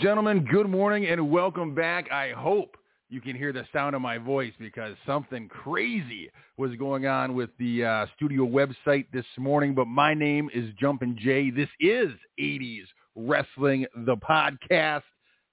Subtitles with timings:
[0.00, 2.10] Gentlemen, good morning and welcome back.
[2.10, 2.78] I hope
[3.10, 7.50] you can hear the sound of my voice because something crazy was going on with
[7.58, 9.74] the uh, studio website this morning.
[9.74, 11.50] But my name is Jumpin' Jay.
[11.50, 12.08] This is
[12.40, 15.02] 80s Wrestling, the podcast.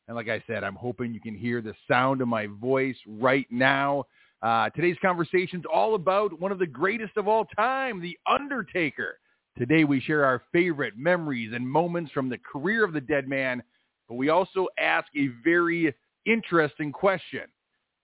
[0.08, 3.48] And like I said, I'm hoping you can hear the sound of my voice right
[3.50, 4.06] now.
[4.42, 9.20] Uh, today's conversation is all about one of the greatest of all time, The Undertaker.
[9.58, 13.62] Today we share our favorite memories and moments from the career of the dead man,
[14.08, 15.94] but we also ask a very
[16.26, 17.42] interesting question.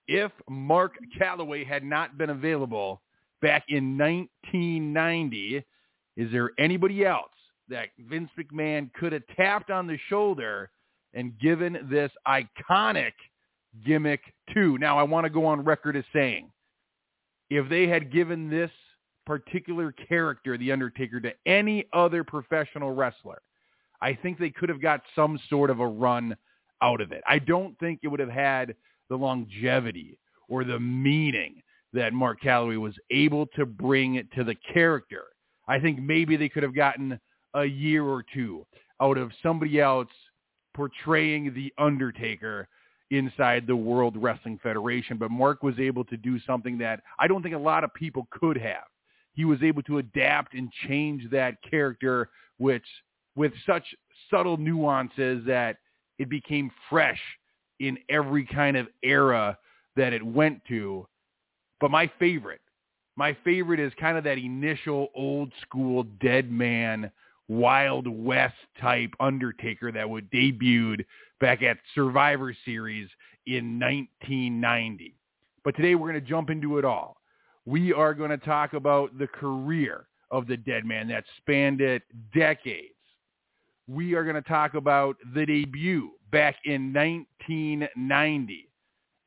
[0.07, 3.01] If Mark Calaway had not been available
[3.41, 5.63] back in 1990,
[6.17, 7.31] is there anybody else
[7.69, 10.69] that Vince McMahon could have tapped on the shoulder
[11.13, 13.13] and given this iconic
[13.85, 14.21] gimmick
[14.53, 14.77] to?
[14.77, 16.51] Now, I want to go on record as saying,
[17.49, 18.71] if they had given this
[19.25, 23.41] particular character, The Undertaker, to any other professional wrestler,
[24.03, 26.35] I think they could have got some sort of a run
[26.81, 27.23] out of it.
[27.25, 28.75] I don't think it would have had
[29.09, 31.61] the longevity or the meaning
[31.93, 35.23] that Mark Calaway was able to bring to the character.
[35.69, 37.17] I think maybe they could have gotten
[37.53, 38.65] a year or two
[39.01, 40.09] out of somebody else
[40.75, 42.67] portraying the Undertaker
[43.09, 45.17] inside the World Wrestling Federation.
[45.17, 48.27] But Mark was able to do something that I don't think a lot of people
[48.31, 48.83] could have.
[49.33, 52.83] He was able to adapt and change that character, which
[53.35, 53.83] with such
[54.29, 55.77] subtle nuances that
[56.19, 57.19] it became fresh
[57.79, 59.57] in every kind of era
[59.95, 61.07] that it went to.
[61.79, 62.61] But my favorite,
[63.15, 67.11] my favorite is kind of that initial old school dead man,
[67.47, 71.05] Wild West type Undertaker that would debuted
[71.39, 73.09] back at Survivor Series
[73.45, 75.15] in 1990.
[75.63, 77.17] But today we're going to jump into it all.
[77.65, 82.03] We are going to talk about the career of the dead man that spanned it
[82.33, 82.92] decades
[83.87, 88.69] we are going to talk about the debut back in 1990.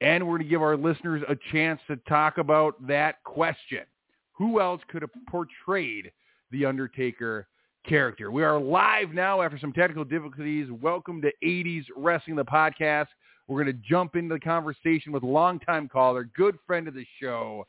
[0.00, 3.84] And we're going to give our listeners a chance to talk about that question.
[4.32, 6.10] Who else could have portrayed
[6.50, 7.48] the Undertaker
[7.86, 8.30] character?
[8.30, 10.68] We are live now after some technical difficulties.
[10.70, 13.06] Welcome to 80s Wrestling, the podcast.
[13.48, 17.66] We're going to jump into the conversation with longtime caller, good friend of the show,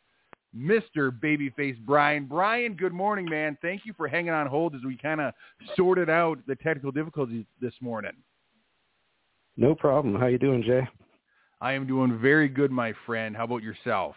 [0.56, 1.12] Mr.
[1.12, 2.26] Babyface Brian.
[2.26, 3.58] Brian, good morning, man.
[3.62, 5.34] Thank you for hanging on hold as we kind of
[5.76, 8.14] sorted out the technical difficulties this morning.
[9.58, 10.16] No problem.
[10.16, 10.88] How you doing, Jay?
[11.60, 13.36] I am doing very good, my friend.
[13.36, 14.16] How about yourself?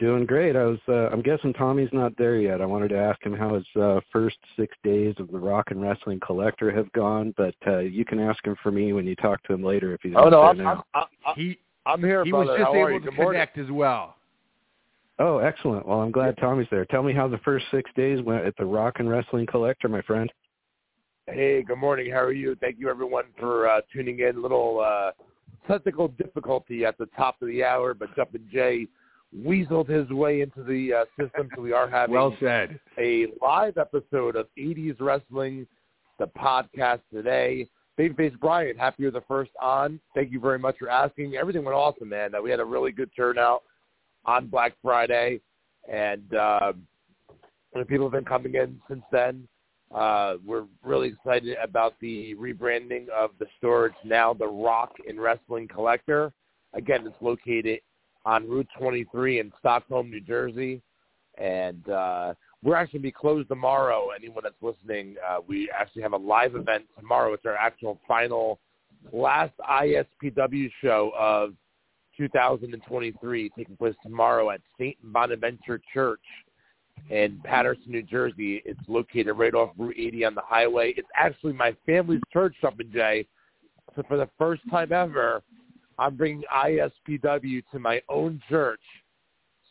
[0.00, 0.56] Doing great.
[0.56, 0.80] I was.
[0.88, 2.60] Uh, I'm guessing Tommy's not there yet.
[2.60, 5.80] I wanted to ask him how his uh, first six days of the Rock and
[5.80, 9.40] Wrestling Collector have gone, but uh, you can ask him for me when you talk
[9.44, 10.14] to him later if he's.
[10.16, 12.24] Oh no, I'm, I'm, I'm, he, I'm here.
[12.24, 12.50] He brother.
[12.50, 14.16] was just how able to connect as well.
[15.20, 15.86] Oh, excellent.
[15.86, 16.84] Well, I'm glad Tommy's there.
[16.84, 20.02] Tell me how the first six days went at the Rock and Wrestling Collector, my
[20.02, 20.30] friend.
[21.26, 22.10] Hey, good morning.
[22.10, 22.56] How are you?
[22.60, 24.40] Thank you, everyone, for uh, tuning in.
[24.40, 25.10] Little uh,
[25.66, 28.86] technical difficulty at the top of the hour, but Jumpin' Jay
[29.36, 32.78] weaseled his way into the uh, system, so we are having well said.
[32.96, 35.66] a live episode of 80s Wrestling,
[36.18, 37.68] the podcast today.
[37.98, 39.98] Babyface Brian, happy you're the first on.
[40.14, 41.34] Thank you very much for asking.
[41.34, 42.30] Everything went awesome, man.
[42.40, 43.64] We had a really good turnout
[44.28, 45.40] on Black Friday,
[45.90, 46.74] and uh,
[47.88, 49.48] people have been coming in since then.
[49.94, 53.86] Uh, we're really excited about the rebranding of the store.
[53.86, 56.30] It's now the Rock and Wrestling Collector.
[56.74, 57.80] Again, it's located
[58.26, 60.82] on Route 23 in Stockholm, New Jersey,
[61.38, 64.08] and uh, we're actually be closed tomorrow.
[64.14, 67.32] Anyone that's listening, uh, we actually have a live event tomorrow.
[67.32, 68.58] It's our actual final,
[69.10, 71.54] last ISPW show of
[72.18, 74.96] 2023, taking place tomorrow at St.
[75.02, 76.20] Bonaventure Church
[77.10, 78.62] in Paterson, New Jersey.
[78.64, 80.92] It's located right off Route 80 on the highway.
[80.96, 83.26] It's actually my family's church, Jumpin' Jay.
[83.96, 85.42] So for the first time ever,
[85.98, 88.80] I'm bringing ISPW to my own church.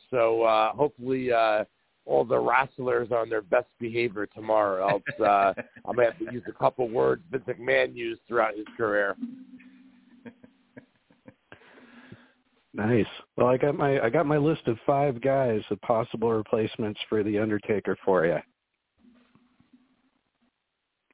[0.09, 1.65] So uh, hopefully uh,
[2.05, 4.87] all the wrestlers are on their best behavior tomorrow.
[4.89, 5.53] Else uh,
[5.85, 9.15] I'm going to have to use a couple words Vince McMahon used throughout his career.
[12.77, 13.07] Nice.
[13.35, 17.23] Well, I got my I got my list of five guys of possible replacements for
[17.23, 18.37] the Undertaker for you.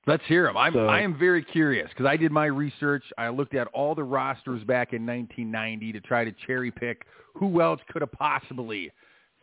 [0.06, 0.58] Let's hear them.
[0.58, 3.06] I'm so, I am very curious because I did my research.
[3.18, 7.62] I looked at all the rosters back in 1990 to try to cherry pick who
[7.62, 8.92] else could have possibly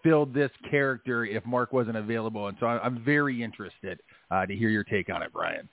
[0.03, 4.01] filled this character if Mark wasn't available, and so I'm very interested
[4.31, 5.69] uh, to hear your take on it, Brian.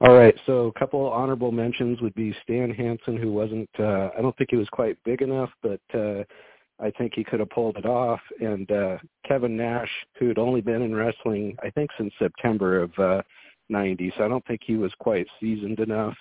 [0.00, 4.22] All right, so a couple honorable mentions would be Stan Hansen, who wasn't, uh, I
[4.22, 6.22] don't think he was quite big enough, but uh,
[6.78, 10.60] I think he could have pulled it off, and uh, Kevin Nash, who had only
[10.60, 13.22] been in wrestling, I think, since September of uh,
[13.70, 16.14] 90, so I don't think he was quite seasoned enough.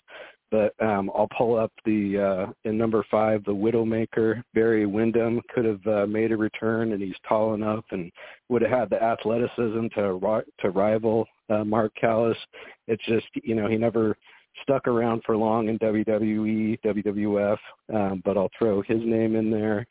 [0.50, 4.42] but um, I'll pull up the uh, in number five, the Widowmaker.
[4.56, 8.12] Barry Windham could have uh, made a return, and he's tall enough and
[8.50, 12.36] would have had the athleticism to to rival uh, Mark Calaway.
[12.88, 14.16] It's just you know he never
[14.64, 17.58] stuck around for long in WWE, WWF,
[17.94, 19.86] um, but I'll throw his name in there.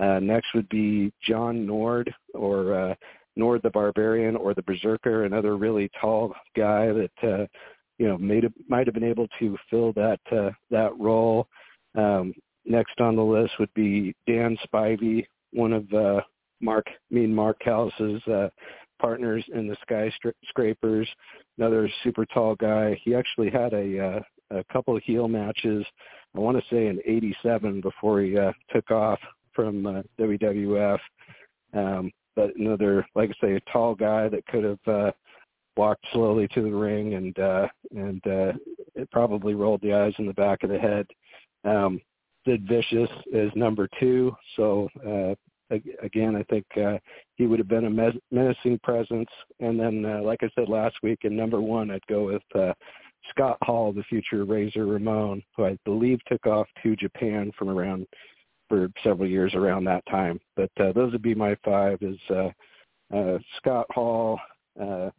[0.00, 2.94] Uh, next would be John Nord or uh,
[3.36, 7.46] Nord the Barbarian or the Berserker, another really tall guy that uh,
[8.00, 11.46] you know, made a, might have been able to fill that uh, that role.
[11.94, 12.32] Um,
[12.64, 16.22] next on the list would be Dan Spivey, one of uh,
[16.62, 18.48] Mark, me and Mark Calaways's uh,
[19.00, 21.08] partners in the Skyscrapers.
[21.58, 23.00] Another super tall guy.
[23.02, 24.20] He actually had a uh,
[24.58, 25.84] a couple of heel matches.
[26.34, 29.18] I want to say in '87 before he uh, took off
[29.52, 30.98] from uh, WWF.
[31.72, 35.10] Um, but another, like I say, a tall guy that could have uh,
[35.76, 38.52] walked slowly to the ring and uh and uh
[38.94, 41.06] it probably rolled the eyes in the back of the head
[41.64, 42.00] um
[42.44, 45.34] sid vicious is number two so uh
[46.02, 46.98] again i think uh
[47.36, 49.28] he would have been a menacing presence
[49.60, 52.72] and then uh, like i said last week in number one i'd go with uh
[53.30, 58.06] scott hall the future razor ramon who i believe took off to japan from around
[58.68, 62.50] for several years around that time but uh those would be my five is uh
[63.14, 64.38] uh scott hall
[64.80, 65.10] uh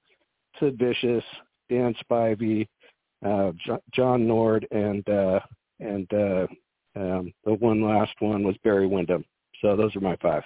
[0.59, 1.23] Sid Vicious,
[1.69, 2.67] Dan Spivey,
[3.25, 3.51] uh,
[3.93, 5.39] John Nord, and uh,
[5.79, 6.47] and uh,
[6.95, 9.23] um, the one last one was Barry Windham.
[9.61, 10.43] So those are my five.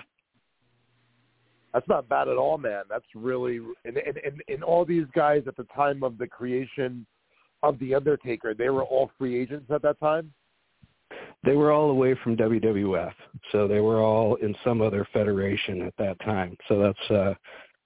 [1.74, 2.84] That's not bad at all, man.
[2.90, 7.06] That's really and and and, and all these guys at the time of the creation
[7.64, 10.32] of the Undertaker, they were all free agents at that time.
[11.44, 13.14] They were all away from WWF,
[13.52, 16.58] so they were all in some other federation at that time.
[16.68, 17.34] So that's uh,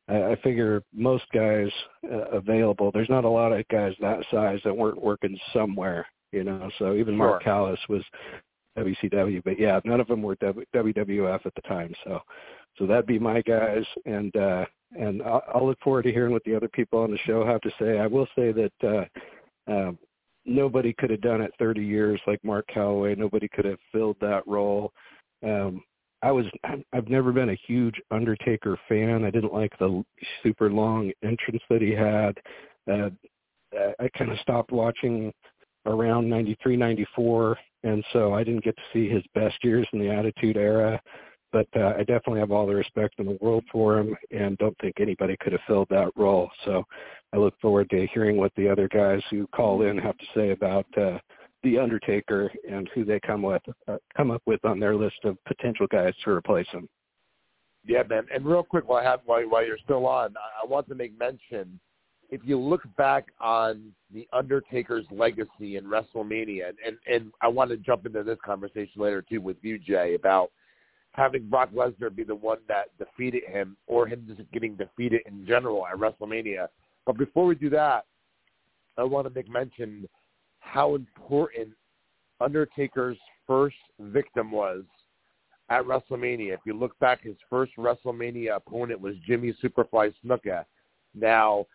[0.10, 1.70] I, I figure most guys
[2.12, 2.92] uh, available.
[2.94, 6.70] There's not a lot of guys that size that weren't working somewhere, you know.
[6.80, 7.18] So even sure.
[7.18, 8.04] Mark Calaway was
[8.78, 11.94] WCW, but yeah, none of them were WWF at the time.
[12.04, 12.20] So,
[12.78, 14.66] so that'd be my guys, and uh,
[14.98, 17.62] and I'll, I'll look forward to hearing what the other people on the show have
[17.62, 18.00] to say.
[18.00, 19.08] I will say that
[19.68, 19.92] uh, uh,
[20.46, 23.18] nobody could have done it 30 years like Mark Calaway.
[23.18, 24.92] Nobody could have filled that role.
[25.44, 25.84] Um,
[26.22, 26.46] I was
[26.92, 29.24] I've never been a huge Undertaker fan.
[29.24, 30.04] I didn't like the
[30.44, 32.38] super long entrance that he had.
[32.92, 33.10] Uh,
[34.00, 35.32] I kind of stopped watching
[35.86, 40.10] around 93, 94, and so I didn't get to see his best years in the
[40.10, 41.02] Attitude Era.
[41.52, 44.78] But uh, I definitely have all the respect in the world for him, and don't
[44.80, 46.48] think anybody could have filled that role.
[46.64, 46.84] So
[47.34, 50.52] I look forward to hearing what the other guys who call in have to say
[50.52, 51.18] about uh,
[51.64, 55.38] the Undertaker and who they come with uh, come up with on their list of
[55.46, 56.88] potential guys to replace him.
[57.86, 58.28] Yeah, man.
[58.34, 60.96] And real quick, while I have while, while you're still on, I, I want to
[60.96, 61.80] make mention.
[62.30, 67.78] If you look back on the Undertaker's legacy in WrestleMania, and, and I want to
[67.78, 70.52] jump into this conversation later too with you, Jay, about
[71.12, 75.46] having Brock Lesnar be the one that defeated him, or him just getting defeated in
[75.46, 76.68] general at WrestleMania.
[77.06, 78.06] But before we do that,
[78.98, 80.08] I want to make mention
[80.60, 81.70] how important
[82.42, 83.18] Undertaker's
[83.48, 84.84] first victim was
[85.70, 86.54] at WrestleMania.
[86.54, 90.66] If you look back, his first WrestleMania opponent was Jimmy Superfly Snuka.
[91.16, 91.66] Now,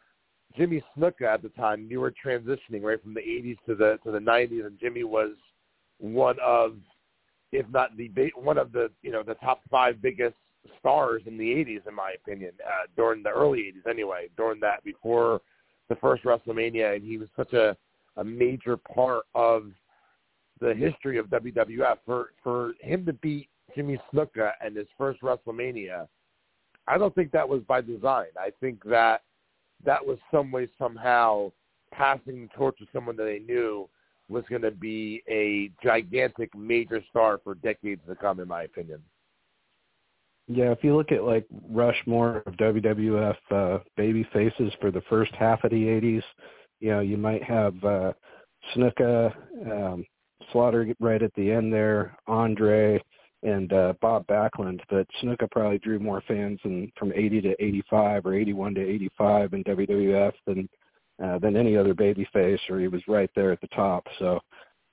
[0.57, 4.11] Jimmy Snuka at the time, you were transitioning right from the 80s to the to
[4.11, 5.33] the 90s, and Jimmy was
[5.99, 6.77] one of,
[7.53, 10.37] if not the one of the you know the top five biggest
[10.79, 14.83] stars in the 80s, in my opinion, uh, during the early 80s anyway, during that
[14.85, 15.41] before
[15.89, 17.77] the first WrestleMania, and he was such a
[18.17, 19.73] a major part of
[20.61, 21.97] the history of WWF.
[22.07, 26.07] For for him to beat Jimmy Snuka and his first WrestleMania,
[26.87, 28.29] I don't think that was by design.
[28.39, 29.23] I think that
[29.85, 31.51] that was some way somehow
[31.93, 33.89] passing the torch to someone that they knew
[34.29, 39.01] was going to be a gigantic major star for decades to come, in my opinion.
[40.47, 45.33] Yeah, if you look at like Rushmore of WWF uh, baby faces for the first
[45.35, 46.23] half of the '80s,
[46.81, 48.13] you know, you might have uh,
[48.75, 49.35] Snuka,
[49.71, 50.05] um,
[50.53, 53.03] Slaughter right at the end there, Andre,
[53.45, 54.81] and uh, Bob Backlund.
[54.91, 59.53] But Snuka probably drew more fans in, from 80 to 85 or 81 to 85
[59.53, 60.69] in WWF than
[61.23, 64.05] uh, than any other babyface, or he was right there at the top.
[64.19, 64.41] So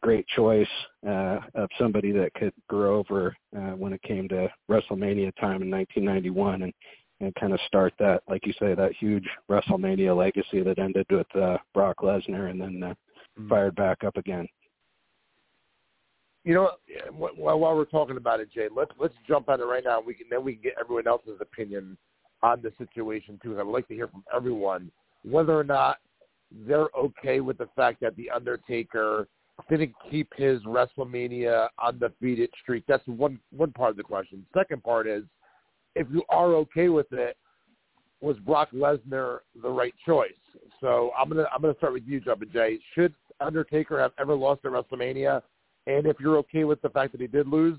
[0.03, 0.67] great choice
[1.07, 5.71] uh, of somebody that could grow over uh, when it came to WrestleMania time in
[5.71, 6.61] 1991.
[6.61, 6.73] And
[7.21, 11.27] and kind of start that, like you say, that huge WrestleMania legacy that ended with
[11.35, 13.47] uh, Brock Lesnar and then uh, mm-hmm.
[13.47, 14.47] fired back up again.
[16.43, 16.71] You know,
[17.11, 20.01] while, while we're talking about it, Jay, let's let's jump on it right now.
[20.01, 21.97] We can then we can get everyone else's opinion
[22.41, 23.59] on the situation too.
[23.59, 24.91] I would like to hear from everyone
[25.23, 25.97] whether or not
[26.51, 29.27] they're okay with the fact that the Undertaker
[29.69, 32.83] didn't keep his WrestleMania undefeated streak?
[32.87, 34.45] That's one one part of the question.
[34.53, 35.23] Second part is,
[35.95, 37.37] if you are okay with it,
[38.21, 40.31] was Brock Lesnar the right choice?
[40.79, 42.79] So I'm gonna I'm gonna start with you, Jumpin' Jay.
[42.95, 45.41] Should Undertaker have ever lost at WrestleMania?
[45.87, 47.77] And if you're okay with the fact that he did lose,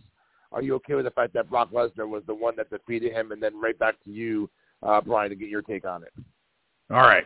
[0.51, 3.33] are you okay with the fact that Brock Lesnar was the one that defeated him?
[3.33, 4.51] And then right back to you,
[4.83, 6.13] uh, Brian, to get your take on it.
[6.91, 7.25] All right.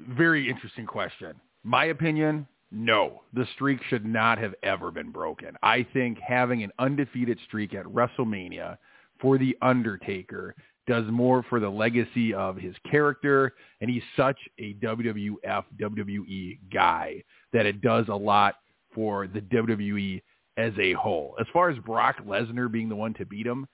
[0.00, 1.34] Very interesting question.
[1.62, 3.22] My opinion, no.
[3.32, 5.56] The streak should not have ever been broken.
[5.62, 8.76] I think having an undefeated streak at WrestleMania
[9.20, 14.74] for The Undertaker does more for the legacy of his character, and he's such a
[14.74, 18.56] WWF, WWE guy that it does a lot
[18.94, 20.22] for the WWE
[20.56, 21.34] as a whole.
[21.40, 23.66] As far as Brock Lesnar being the one to beat him,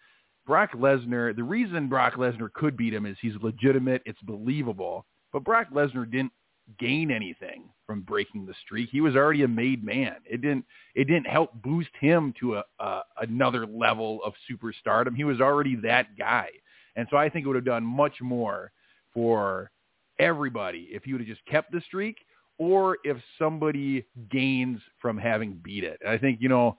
[0.46, 5.44] Brock Lesnar, the reason Brock Lesnar could beat him is he's legitimate, it's believable, but
[5.44, 6.32] Brock Lesnar didn't
[6.78, 8.88] gain anything from breaking the streak.
[8.90, 10.16] He was already a made man.
[10.24, 15.16] It didn't it didn't help boost him to a, a another level of superstardom.
[15.16, 16.48] He was already that guy.
[16.96, 18.72] And so I think it would have done much more
[19.12, 19.70] for
[20.18, 22.16] everybody if he would have just kept the streak
[22.60, 25.98] or if somebody gains from having beat it.
[26.02, 26.76] And I think, you know,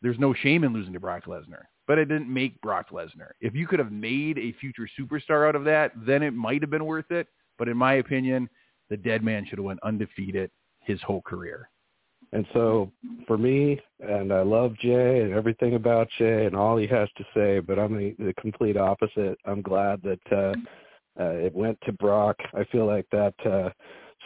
[0.00, 3.32] there's no shame in losing to Brock Lesnar, but it didn't make Brock Lesnar.
[3.42, 6.70] If you could have made a future superstar out of that, then it might have
[6.70, 7.28] been worth it.
[7.58, 8.48] But in my opinion,
[8.88, 10.50] the dead man should have went undefeated
[10.80, 11.68] his whole career.
[12.32, 12.90] And so
[13.26, 17.24] for me, and I love Jay and everything about Jay and all he has to
[17.34, 19.36] say, but I'm the, the complete opposite.
[19.44, 22.36] I'm glad that uh, uh, it went to Brock.
[22.54, 23.68] I feel like that uh,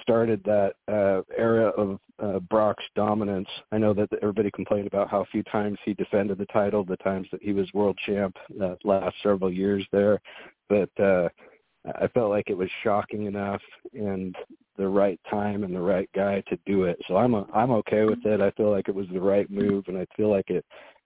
[0.02, 3.48] started that uh, era of uh, Brock's dominance.
[3.72, 7.28] I know that everybody complained about how few times he defended the title, the times
[7.32, 10.20] that he was world champ uh, last several years there,
[10.68, 11.28] but uh,
[12.00, 13.60] I felt like it was shocking enough
[13.92, 14.34] and
[14.76, 16.98] the right time and the right guy to do it.
[17.06, 18.40] So I'm a, I'm okay with it.
[18.40, 20.64] I feel like it was the right move, and I feel like it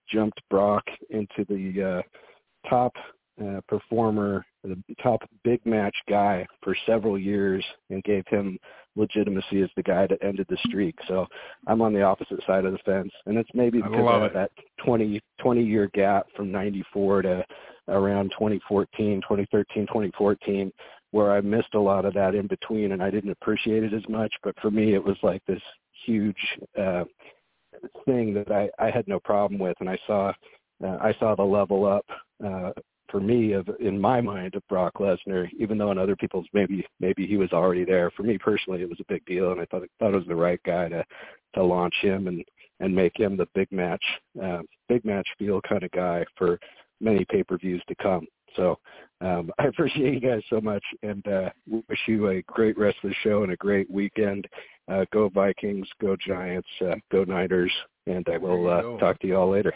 [0.08, 2.94] jumped Brock into the uh, top
[3.42, 8.58] uh, performer, the top big match guy for several years, and gave him
[8.96, 10.96] legitimacy as the guy that ended the streak.
[11.06, 11.26] So
[11.66, 14.50] I'm on the opposite side of the fence, and it's maybe because of that
[14.84, 17.44] 20 20 year gap from '94 to
[17.88, 20.72] around 2014, 2013, 2014,
[21.12, 24.06] where I missed a lot of that in between and I didn't appreciate it as
[24.08, 24.32] much.
[24.42, 25.62] But for me, it was like this
[26.04, 26.36] huge
[26.78, 27.04] uh,
[28.04, 30.32] thing that I, I had no problem with, and I saw
[30.84, 32.04] uh, I saw the level up
[32.44, 32.70] uh,
[33.10, 36.86] for me of in my mind of Brock Lesnar, even though in other people's maybe
[37.00, 38.10] maybe he was already there.
[38.16, 40.36] For me personally, it was a big deal, and I thought thought it was the
[40.36, 41.04] right guy to
[41.54, 42.44] to launch him and
[42.80, 44.04] and make him the big match
[44.42, 46.58] uh, big match feel kind of guy for
[47.00, 48.26] many pay-per-views to come.
[48.56, 48.78] So
[49.20, 53.10] um, I appreciate you guys so much and uh, wish you a great rest of
[53.10, 54.46] the show and a great weekend.
[54.90, 57.72] Uh, go Vikings, go Giants, uh, go Niners,
[58.06, 59.74] and I will uh, talk to you all later.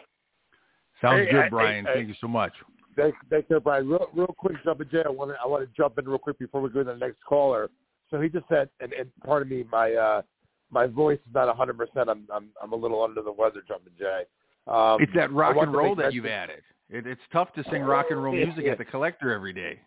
[1.03, 1.85] Sounds hey, good, Brian.
[1.85, 2.53] Hey, Thank you so much.
[2.97, 3.89] Thanks, thanks, Brian.
[3.89, 5.03] Real, real quick, jumping Jay.
[5.05, 6.97] I want to I want to jump in real quick before we go to the
[6.97, 7.71] next caller.
[8.11, 10.23] So he just said, and, and pardon me, my uh,
[10.71, 11.79] my voice is not 100.
[11.79, 14.23] percent I'm I'm I'm a little under the weather, jumping Jay.
[14.67, 16.63] Um, it's that rock and roll that you've added.
[16.91, 19.81] It, it's tough to sing rock and roll music at the collector every day.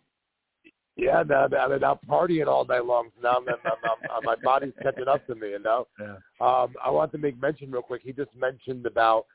[0.98, 3.10] Yeah, no, I mean, I'm partying all day long.
[3.16, 5.88] So now I'm, I'm, I'm, my body's catching up to me, you know.
[6.00, 6.16] Yeah.
[6.40, 8.02] Um, I want to make mention real quick.
[8.04, 9.26] He just mentioned about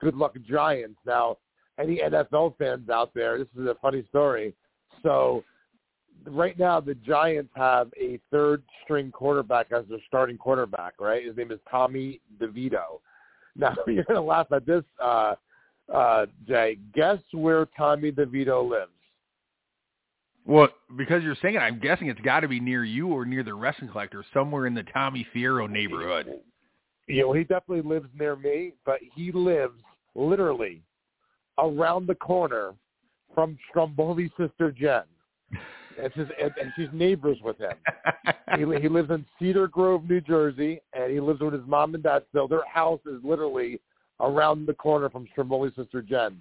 [0.00, 0.98] good luck Giants.
[1.06, 1.36] Now,
[1.80, 4.54] any NFL fans out there, this is a funny story.
[5.02, 5.44] So,
[6.26, 10.94] right now the Giants have a third string quarterback as their starting quarterback.
[11.00, 13.00] Right, his name is Tommy DeVito.
[13.56, 14.84] Now you're gonna laugh at this.
[15.02, 15.34] Uh,
[15.92, 18.92] uh, Jay, guess where Tommy DeVito lives?
[20.46, 23.42] Well, because you're saying it, I'm guessing it's got to be near you or near
[23.42, 26.40] the wrestling collector, somewhere in the Tommy Fierro neighborhood.
[27.06, 29.80] You know, he definitely lives near me, but he lives
[30.14, 30.82] literally
[31.60, 32.72] around the corner
[33.34, 35.02] from Stromboli's sister Jen.
[36.02, 37.72] And, his, and, and she's neighbors with him.
[38.56, 42.02] he, he lives in Cedar Grove, New Jersey, and he lives with his mom and
[42.02, 42.22] dad.
[42.32, 43.80] So their house is literally
[44.20, 46.40] around the corner from Stromboli's sister Jen.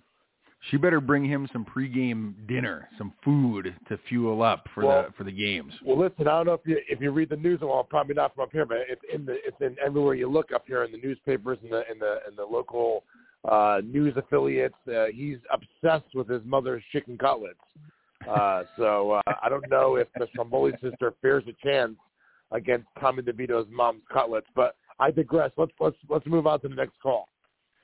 [0.69, 5.13] She better bring him some pregame dinner, some food to fuel up for well, the
[5.13, 5.71] for the games.
[5.85, 8.35] Well, listen, I don't know if you if you read the news, well, probably not
[8.35, 10.91] from up here, but it's in the it's in everywhere you look up here in
[10.91, 13.05] the newspapers and the in the in the local
[13.47, 14.75] uh news affiliates.
[14.87, 17.59] Uh, he's obsessed with his mother's chicken cutlets.
[18.27, 21.95] Uh, so uh, I don't know if the Stromboli sister fears a chance
[22.51, 25.51] against Tommy DeVito's mom's cutlets, but I digress.
[25.57, 27.27] Let's let's let's move on to the next call.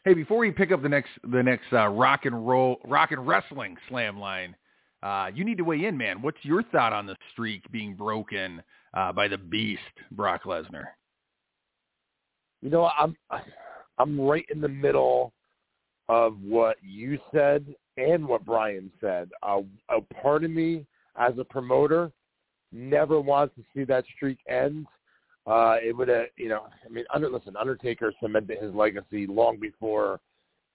[0.04, 3.26] Hey, before we pick up the next the next uh, rock and roll rock and
[3.26, 4.56] wrestling slam line,
[5.02, 6.22] uh, you need to weigh in, man.
[6.22, 8.62] What's your thought on the streak being broken
[8.94, 9.82] uh, by the Beast,
[10.12, 10.86] Brock Lesnar?
[12.62, 13.16] You know, I'm
[13.98, 15.34] I'm right in the middle
[16.10, 17.66] of what you said
[17.98, 19.30] and what Brian said.
[19.42, 20.86] Uh, a part of me,
[21.18, 22.12] as a promoter,
[22.72, 24.86] never wants to see that streak end.
[25.48, 29.60] Uh, it would have, you know, I mean, under, listen, Undertaker cemented his legacy long
[29.60, 30.20] before,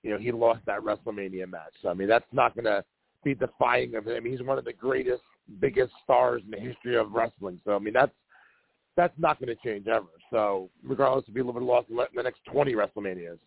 [0.02, 1.72] you know, he lost that WrestleMania match.
[1.82, 2.84] So, I mean, that's not going to
[3.24, 4.16] be defying of him.
[4.16, 5.22] I mean, he's one of the greatest,
[5.60, 7.60] biggest stars in the history of wrestling.
[7.64, 8.12] So, I mean, that's
[8.96, 10.06] that's not going to change ever.
[10.30, 13.38] So, regardless if he would have lost in the next 20 WrestleManias.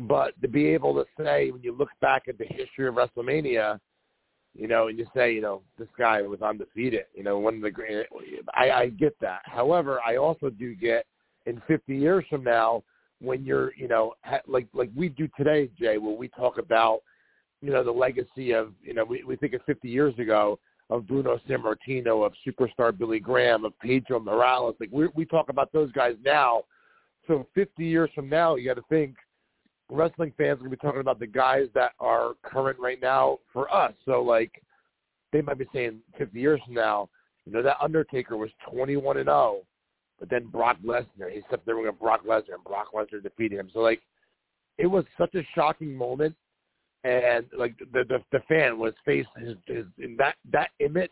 [0.00, 3.78] But to be able to say, when you look back at the history of WrestleMania,
[4.54, 7.62] you know, and you say, you know, this guy was undefeated, you know, one of
[7.62, 8.06] the great.
[8.54, 9.40] I, I get that.
[9.44, 11.06] However, I also do get
[11.46, 12.82] in 50 years from now
[13.20, 17.00] when you're, you know, ha- like like we do today, Jay, where we talk about,
[17.62, 21.06] you know, the legacy of, you know, we, we think of 50 years ago of
[21.06, 24.76] Bruno Sammartino, of superstar Billy Graham, of Pedro Morales.
[24.80, 26.62] Like we we talk about those guys now.
[27.26, 29.16] So 50 years from now, you got to think
[29.90, 33.38] wrestling fans are going to be talking about the guys that are current right now
[33.52, 33.92] for us.
[34.04, 34.62] So like
[35.32, 37.08] they might be saying 50 years from now,
[37.44, 39.62] you know, that Undertaker was 21 and 0,
[40.18, 43.70] but then Brock Lesnar, he stepped there with Brock Lesnar, and Brock Lesnar defeated him.
[43.72, 44.02] So like,
[44.78, 46.34] it was such a shocking moment,
[47.04, 51.10] and like the the, the fan was faced his, his in that that image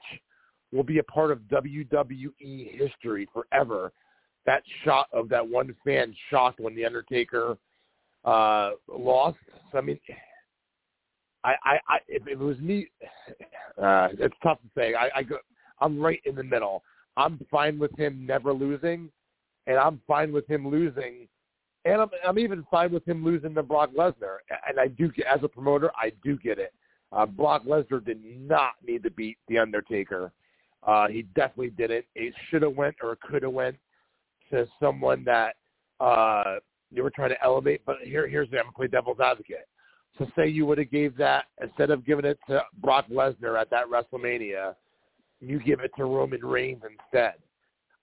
[0.73, 3.93] will be a part of WWE history forever.
[4.45, 7.57] That shot of that one fan shocked when the Undertaker
[8.25, 9.39] uh, lost.
[9.75, 9.99] I mean,
[11.45, 12.89] I, I, I if it was me,
[13.83, 14.95] uh, it's tough to say.
[14.95, 15.39] I, I go,
[15.81, 16.83] I'm right in the middle.
[17.17, 19.09] I'm fine with him never losing,
[19.67, 21.29] and I'm fine with him losing,
[21.85, 24.39] and I'm, I'm even fine with him losing to Brock Lesnar.
[24.69, 26.73] And I do, as a promoter, I do get it.
[27.13, 30.33] Uh, Brock Lesnar did not need to beat The Undertaker.
[30.83, 32.07] Uh, he definitely did it.
[32.15, 33.77] It should have went or could have went
[34.51, 35.55] to someone that
[36.01, 36.57] uh,
[36.95, 37.83] they were trying to elevate.
[37.85, 39.67] But here, here's the I'm gonna play devil's advocate.
[40.19, 43.71] So say you would have gave that instead of giving it to Brock Lesnar at
[43.71, 44.75] that WrestleMania,
[45.41, 47.35] you give it to Roman Reigns instead.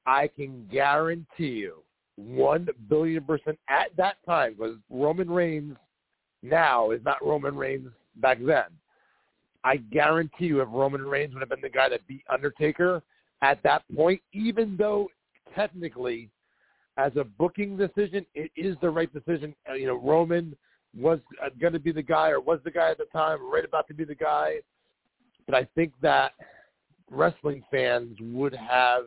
[0.06, 1.84] I can guarantee you,
[2.16, 5.78] one billion percent at that time, because Roman Reigns
[6.44, 8.66] now is not Roman Reigns back then.
[9.64, 13.02] I guarantee you, if Roman Reigns would have been the guy that beat Undertaker
[13.42, 15.08] at that point, even though
[15.56, 16.30] technically
[16.98, 19.56] as a booking decision, it is the right decision.
[19.70, 20.56] Uh, you know, Roman
[20.98, 23.64] was uh, going to be the guy or was the guy at the time, right
[23.66, 24.56] about to be the guy.
[25.46, 26.34] But I think that
[27.10, 29.06] wrestling fans would have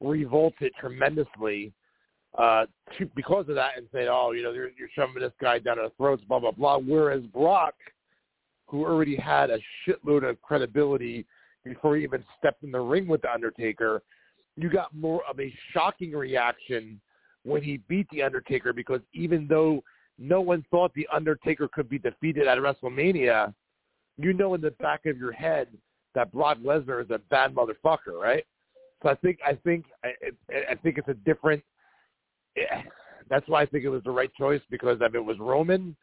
[0.00, 1.72] revolted tremendously
[2.38, 2.66] uh,
[2.98, 5.78] to, because of that and said, oh, you know, you're, you're shoving this guy down
[5.78, 6.78] our throats, blah, blah, blah.
[6.78, 7.74] Whereas Brock,
[8.66, 11.26] who already had a shitload of credibility
[11.64, 14.02] before he even stepped in the ring with The Undertaker,
[14.56, 17.00] you got more of a shocking reaction
[17.44, 19.82] when he beat The Undertaker because even though
[20.18, 23.54] no one thought The Undertaker could be defeated at WrestleMania,
[24.18, 25.68] you know in the back of your head
[26.14, 28.44] that Brock Lesnar is a bad motherfucker, right?
[29.02, 30.12] So I think I think I,
[30.70, 31.62] I think it's a different.
[32.56, 32.82] Eh,
[33.28, 35.96] that's why I think it was the right choice because if it was Roman,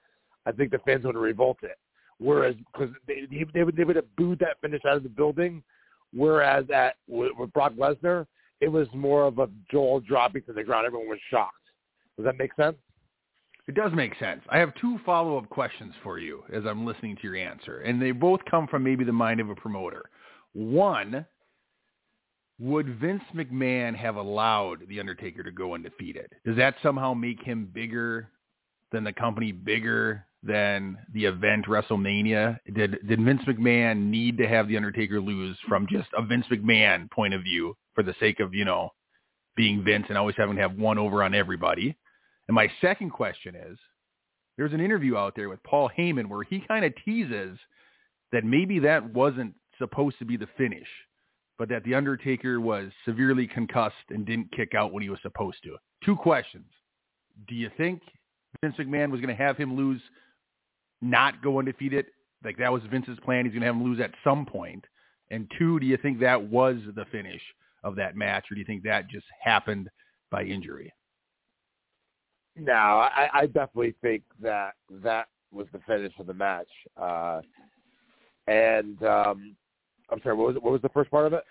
[0.45, 1.71] I think the fans would have revolted.
[2.17, 5.63] Whereas because they they would they would have booed that finish out of the building,
[6.13, 8.25] whereas at with, with Brock Lesnar,
[8.61, 10.85] it was more of a jaw dropping to the ground.
[10.85, 11.55] Everyone was shocked.
[12.17, 12.75] Does that make sense?
[13.67, 14.41] It does make sense.
[14.49, 18.11] I have two follow-up questions for you as I'm listening to your answer, and they
[18.11, 20.05] both come from maybe the mind of a promoter.
[20.53, 21.25] One,
[22.59, 26.33] would Vince McMahon have allowed The Undertaker to go undefeated?
[26.45, 28.29] Does that somehow make him bigger
[28.91, 32.57] than the company, bigger than the event WrestleMania?
[32.73, 37.09] Did did Vince McMahon need to have The Undertaker lose from just a Vince McMahon
[37.11, 38.93] point of view for the sake of, you know,
[39.57, 41.97] being Vince and always having to have one over on everybody?
[42.47, 43.77] And my second question is,
[44.57, 47.59] there's an interview out there with Paul Heyman where he kind of teases
[48.31, 50.87] that maybe that wasn't supposed to be the finish,
[51.57, 55.57] but that The Undertaker was severely concussed and didn't kick out when he was supposed
[55.63, 55.75] to.
[56.05, 56.67] Two questions.
[57.49, 58.01] Do you think
[58.61, 60.01] Vince McMahon was going to have him lose,
[61.01, 62.05] not go undefeated?
[62.45, 63.43] Like that was Vince's plan.
[63.43, 64.85] He's going to have him lose at some point.
[65.31, 67.41] And two, do you think that was the finish
[67.83, 69.89] of that match, or do you think that just happened
[70.31, 70.93] by injury?
[72.55, 76.67] No, I, I definitely think that that was the finish of the match.
[76.97, 77.41] Uh,
[78.47, 79.55] and um,
[80.11, 81.43] I'm sorry, what was it, what was the first part of it?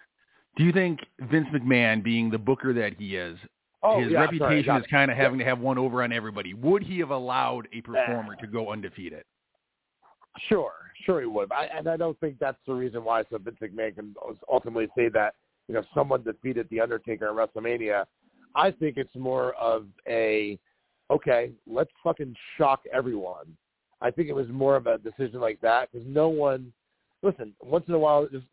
[0.57, 3.39] Do you think Vince McMahon, being the booker that he is,
[3.83, 6.53] oh, his yeah, reputation sorry, is kind of having to have one over on everybody?
[6.53, 9.25] Would he have allowed a performer Uh, to go undefeated?
[10.49, 10.73] Sure,
[11.05, 11.51] sure he would.
[11.53, 14.15] I, and I don't think that's the reason why so Vince McMahon can
[14.51, 15.35] ultimately say that
[15.69, 18.05] you know someone defeated the Undertaker at WrestleMania.
[18.55, 20.59] I think it's more of a
[21.11, 23.57] okay, let's fucking shock everyone.
[24.01, 26.73] I think it was more of a decision like that because no one,
[27.23, 28.47] listen, once in a while, just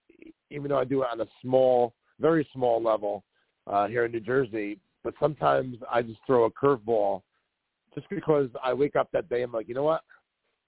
[0.50, 3.24] even though I do it on a small, very small level
[3.68, 7.22] uh, here in New Jersey, but sometimes I just throw a curveball
[7.94, 9.42] just because I wake up that day.
[9.44, 10.02] I'm like, you know what?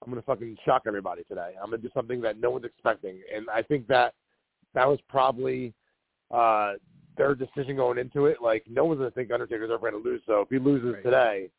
[0.02, 1.54] I'm gonna fucking shock everybody today.
[1.60, 4.14] I'm gonna do something that no one's expecting, and I think that
[4.74, 5.74] that was probably
[6.30, 6.74] uh
[7.16, 8.40] their decision going into it.
[8.40, 10.22] Like, no one's gonna think Undertaker's ever gonna lose.
[10.26, 11.02] So if he loses Right.
[11.02, 11.50] today,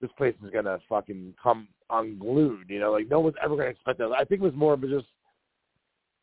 [0.00, 2.68] this place is gonna fucking come unglued.
[2.70, 4.12] You know, like no one's ever gonna expect that.
[4.12, 5.06] I think it was more of a just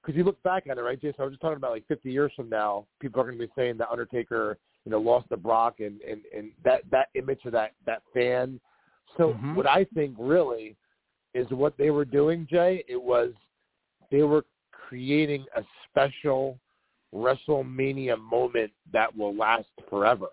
[0.04, 1.16] because you look back at it, right, Jason?
[1.22, 3.52] I was just talking about like 50 years from now, people are going to be
[3.56, 7.54] saying that Undertaker, you know, lost to Brock, and and and that that image of
[7.54, 8.60] that that fan.
[9.18, 9.56] So Mhm.
[9.56, 10.76] what I think really
[11.34, 12.84] is what they were doing, Jay.
[12.88, 13.34] It was
[14.12, 16.60] they were creating a special
[17.14, 20.28] WrestleMania moment that will last forever.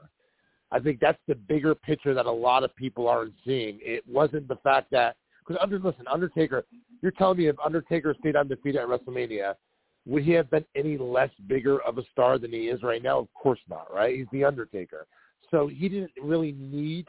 [0.73, 3.79] I think that's the bigger picture that a lot of people aren't seeing.
[3.83, 5.17] It wasn't the fact that
[5.47, 6.65] because under listen, Undertaker,
[7.03, 9.55] you're telling me if Undertaker stayed undefeated at WrestleMania,
[10.07, 13.19] would he have been any less bigger of a star than he is right now?
[13.19, 14.17] Of course not, right?
[14.17, 15.07] He's the Undertaker,
[15.51, 17.09] so he didn't really need.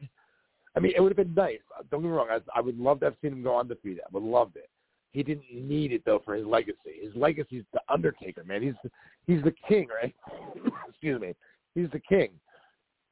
[0.76, 1.60] I mean, it would have been nice.
[1.92, 2.28] Don't get me wrong.
[2.32, 4.00] I, I would love to have seen him go undefeated.
[4.00, 4.70] I would have loved it.
[5.12, 7.02] He didn't need it though for his legacy.
[7.04, 8.62] His legacy is the Undertaker, man.
[8.62, 8.92] He's
[9.28, 10.16] he's the king, right?
[10.90, 11.36] Excuse me.
[11.76, 12.30] He's the king.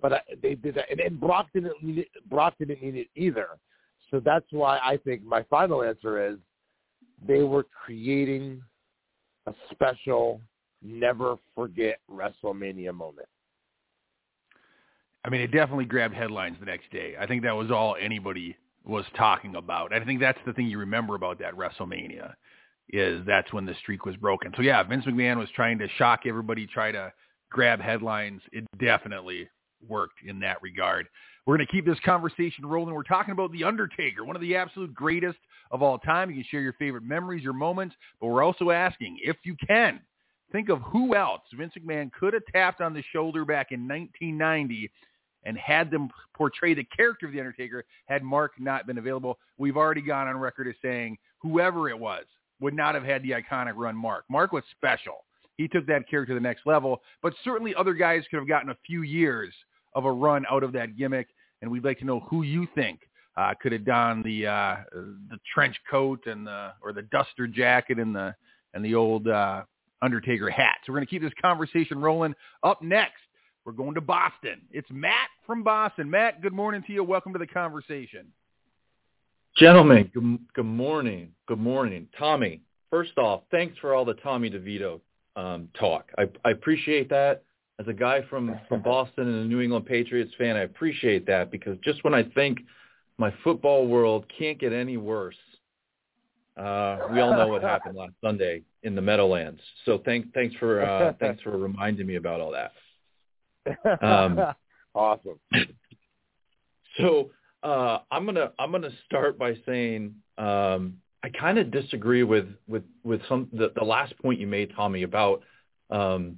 [0.01, 2.07] But I, they did that, and, and Brock didn't need it.
[2.29, 3.47] Brock didn't need it either.
[4.11, 6.37] So that's why I think my final answer is
[7.27, 8.61] they were creating
[9.45, 10.41] a special,
[10.81, 13.27] never forget WrestleMania moment.
[15.25, 17.15] I mean, it definitely grabbed headlines the next day.
[17.19, 19.93] I think that was all anybody was talking about.
[19.93, 22.33] I think that's the thing you remember about that WrestleMania
[22.91, 24.51] is that's when the streak was broken.
[24.55, 27.13] So yeah, Vince McMahon was trying to shock everybody, try to
[27.51, 28.41] grab headlines.
[28.51, 29.47] It definitely
[29.87, 31.07] worked in that regard.
[31.45, 32.93] We're going to keep this conversation rolling.
[32.93, 35.39] We're talking about The Undertaker, one of the absolute greatest
[35.71, 36.29] of all time.
[36.29, 39.99] You can share your favorite memories, your moments, but we're also asking, if you can,
[40.51, 44.91] think of who else Vince McMahon could have tapped on the shoulder back in 1990
[45.43, 49.39] and had them portray the character of The Undertaker had Mark not been available.
[49.57, 52.25] We've already gone on record as saying whoever it was
[52.59, 54.25] would not have had the iconic run Mark.
[54.29, 55.25] Mark was special.
[55.57, 58.69] He took that character to the next level, but certainly other guys could have gotten
[58.69, 59.53] a few years
[59.93, 61.27] of a run out of that gimmick,
[61.61, 63.01] and we'd like to know who you think
[63.37, 67.99] uh, could have donned the uh, the trench coat and the or the duster jacket
[67.99, 68.33] and the
[68.73, 69.63] and the old uh,
[70.01, 70.77] Undertaker hat.
[70.85, 72.33] So we're going to keep this conversation rolling.
[72.63, 73.21] Up next,
[73.69, 74.61] we're going to Boston.
[74.71, 76.09] It's Matt from Boston.
[76.09, 77.03] Matt, good morning to you.
[77.03, 78.25] Welcome to the conversation.
[79.57, 81.33] Gentlemen, good, good morning.
[81.47, 82.07] Good morning.
[82.17, 85.01] Tommy, first off, thanks for all the Tommy DeVito
[85.35, 86.09] um, talk.
[86.17, 87.43] I, I appreciate that.
[87.79, 91.51] As a guy from, from Boston and a New England Patriots fan, I appreciate that
[91.51, 92.61] because just when I think
[93.19, 95.37] my football world can't get any worse,
[96.57, 99.61] uh, we all know what happened last Sunday in the Meadowlands.
[99.85, 102.71] So thank, thanks for uh, thanks for reminding me about all that.
[104.01, 104.39] Um,
[104.95, 105.39] awesome.
[106.97, 107.31] So
[107.63, 112.83] uh, I'm gonna I'm gonna start by saying um, I kind of disagree with with
[113.03, 115.43] with some the, the last point you made, Tommy, about
[115.89, 116.37] um,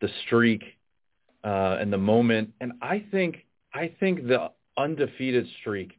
[0.00, 0.62] the streak
[1.44, 2.52] uh, and the moment.
[2.60, 5.98] And I think I think the undefeated streak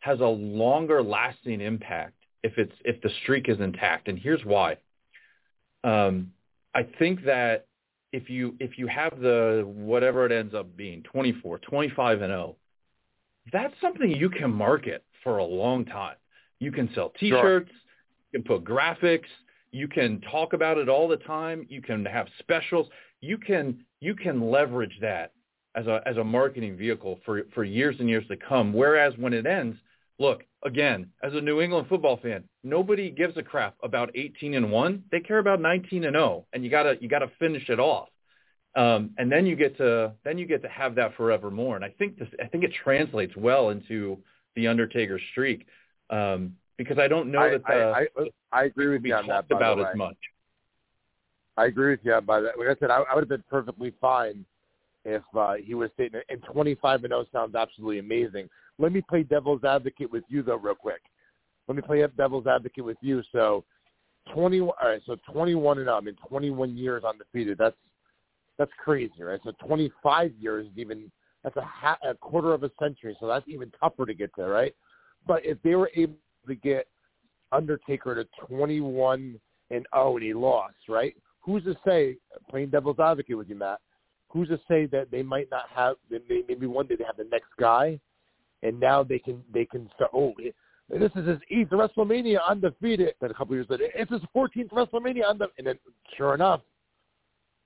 [0.00, 4.08] has a longer lasting impact if it's if the streak is intact.
[4.08, 4.76] And here's why.
[5.84, 6.32] Um,
[6.74, 7.66] I think that
[8.12, 12.56] if you if you have the whatever it ends up being 24, 25 and 0
[13.52, 16.16] that's something you can market for a long time.
[16.58, 17.70] You can sell T-shirts,
[18.32, 19.28] you can put graphics,
[19.72, 21.66] you can talk about it all the time.
[21.68, 22.88] You can have specials.
[23.20, 25.32] You can you can leverage that
[25.74, 28.72] as a as a marketing vehicle for for years and years to come.
[28.72, 29.78] Whereas when it ends,
[30.20, 34.70] look again as a New England football fan, nobody gives a crap about 18 and
[34.70, 35.02] one.
[35.10, 38.08] They care about 19 and 0, and you gotta you gotta finish it off.
[38.76, 41.74] Um, and then you get to then you get to have that forevermore.
[41.74, 44.18] And I think this I think it translates well into
[44.54, 45.66] the Undertaker streak
[46.10, 49.26] um, because I don't know I, that the, I, I, I agree with you on
[49.26, 49.46] that.
[49.50, 50.16] about as much.
[51.56, 52.58] I agree with you by that.
[52.58, 54.44] Like I said, I, I would have been perfectly fine
[55.04, 58.48] if uh, he was sitting and 25 and 0 sounds absolutely amazing.
[58.80, 61.02] Let me play devil's advocate with you though, real quick.
[61.68, 63.22] Let me play devil's advocate with you.
[63.30, 63.64] So
[64.34, 64.60] 20.
[64.60, 65.96] All right, so 21 and 0.
[65.96, 67.58] I mean, 21 years undefeated.
[67.58, 67.76] That's
[68.58, 69.40] that's crazy, right?
[69.44, 71.10] So 25 years is even
[71.44, 73.16] that's a, ha- a quarter of a century.
[73.20, 74.74] So that's even tougher to get there, right?
[75.26, 76.16] But if they were able
[76.46, 76.86] to get
[77.52, 79.38] Undertaker to 21
[79.70, 81.14] and 0 and he lost, right?
[81.40, 82.16] Who's to say,
[82.50, 83.80] playing devil's advocate with you, Matt,
[84.28, 85.96] who's to say that they might not have,
[86.28, 87.98] maybe one day they have the next guy
[88.62, 90.10] and now they can they can start.
[90.14, 90.34] Oh,
[90.88, 93.14] this is his eighth WrestleMania undefeated.
[93.20, 95.58] Then a couple years later, it's his 14th WrestleMania undefeated.
[95.58, 95.78] And then,
[96.16, 96.62] sure enough,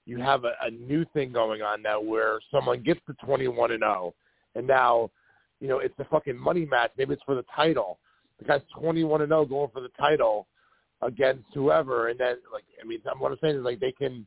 [0.05, 3.81] you have a, a new thing going on now where someone gets to 21 and
[3.81, 4.15] 0,
[4.55, 5.11] and now,
[5.61, 6.91] you know, it's the fucking money match.
[6.99, 7.99] Maybe it's for the title.
[8.39, 10.47] The guy's 21 and 0 going for the title
[11.01, 14.27] against whoever, and then like I mean, what I'm saying is like they can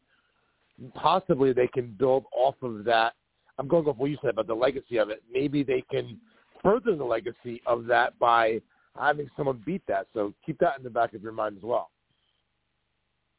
[0.95, 3.13] possibly they can build off of that.
[3.59, 5.23] I'm going off what you said about the legacy of it.
[5.31, 6.19] Maybe they can
[6.63, 8.61] further the legacy of that by
[8.97, 10.07] having someone beat that.
[10.13, 11.91] So keep that in the back of your mind as well.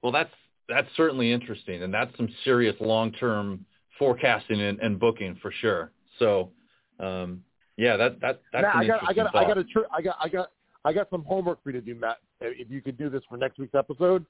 [0.02, 0.30] Well, that's
[0.68, 3.64] that's certainly interesting, and that's some serious long-term
[3.98, 5.92] forecasting and, and booking for sure.
[6.18, 6.50] So,
[7.00, 7.42] um,
[7.76, 9.44] yeah, that that that's Matt, an I got, interesting I got, thought.
[9.44, 10.50] I got, a tr- I got, I got,
[10.84, 12.18] I got some homework for you to do, Matt.
[12.40, 14.24] If you could do this for next week's episode,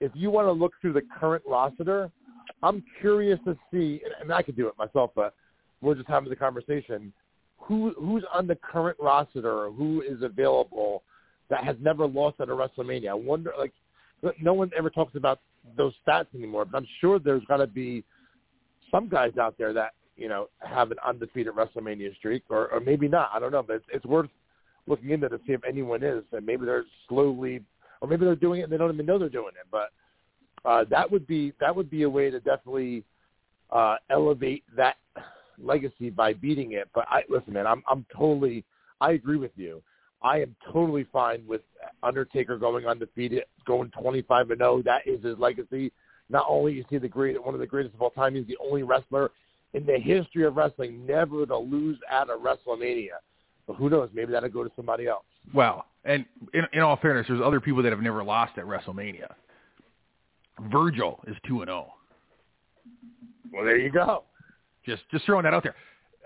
[0.00, 2.10] if you want to look through the current roster,
[2.62, 5.34] I'm curious to see, and I could do it myself, but
[5.80, 7.12] we're just having the conversation.
[7.66, 11.02] Who who's on the current roster who is available
[11.50, 13.10] that has never lost at a WrestleMania?
[13.10, 13.72] I wonder, like,
[14.40, 15.40] no one ever talks about
[15.76, 18.04] those stats anymore, but I'm sure there's got to be
[18.90, 23.08] some guys out there that you know have an undefeated WrestleMania streak, or, or maybe
[23.08, 23.30] not.
[23.32, 24.30] I don't know, but it's, it's worth
[24.86, 27.62] looking into to see if anyone is, and maybe they're slowly,
[28.00, 29.66] or maybe they're doing it and they don't even know they're doing it.
[29.70, 29.90] But
[30.68, 33.04] uh, that would be that would be a way to definitely
[33.70, 34.96] uh, elevate that
[35.62, 36.88] legacy by beating it.
[36.94, 38.64] But I listen, man, I'm I'm totally
[39.00, 39.82] I agree with you.
[40.22, 41.60] I am totally fine with
[42.02, 44.82] Undertaker going undefeated, going 25 and 0.
[44.82, 45.92] That is his legacy.
[46.30, 48.56] Not only is he the great, one of the greatest of all time, he's the
[48.64, 49.30] only wrestler
[49.74, 53.18] in the history of wrestling never to lose at a WrestleMania.
[53.66, 54.08] But who knows?
[54.14, 55.24] Maybe that'll go to somebody else.
[55.52, 59.32] Well, and in, in all fairness, there's other people that have never lost at WrestleMania.
[60.70, 61.92] Virgil is two and zero.
[63.52, 64.24] Well, there you go.
[64.86, 65.74] Just just throwing that out there.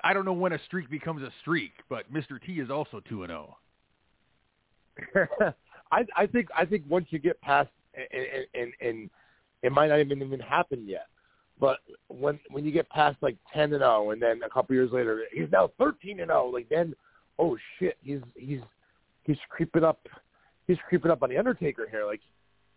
[0.04, 2.40] I don't know when a streak becomes a streak, but Mr.
[2.44, 3.56] T is also two and oh.
[5.14, 5.28] zero.
[5.92, 9.10] I I think I think once you get past and, and and
[9.62, 11.06] it might not even even happen yet.
[11.60, 14.92] But when when you get past like ten and zero, and then a couple years
[14.92, 16.94] later he's now thirteen and zero, like then
[17.38, 18.60] oh shit, he's he's
[19.24, 20.00] he's creeping up,
[20.66, 22.06] he's creeping up on the Undertaker here.
[22.06, 22.20] Like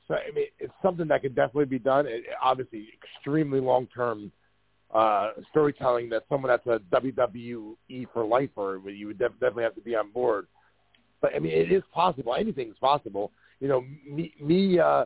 [0.08, 2.06] so, I mean, it's something that could definitely be done.
[2.08, 4.32] It, obviously, extremely long term
[4.94, 9.82] uh, storytelling that someone that's a WWE for lifer, you would def- definitely have to
[9.82, 10.48] be on board.
[11.22, 12.36] But I mean, it is possible.
[12.36, 13.32] Anything's possible.
[13.60, 15.06] You know, me me uh,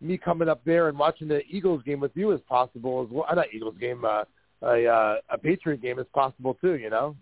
[0.00, 3.26] me coming up there and watching the Eagles game with you is possible as well.
[3.28, 4.24] Uh, not Eagles game, uh,
[4.62, 6.76] a uh, a Patriot game is possible too.
[6.76, 7.16] You know.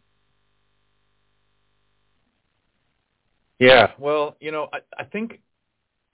[3.59, 5.41] Yeah, well, you know, I, I think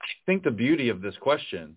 [0.01, 1.75] I think the beauty of this question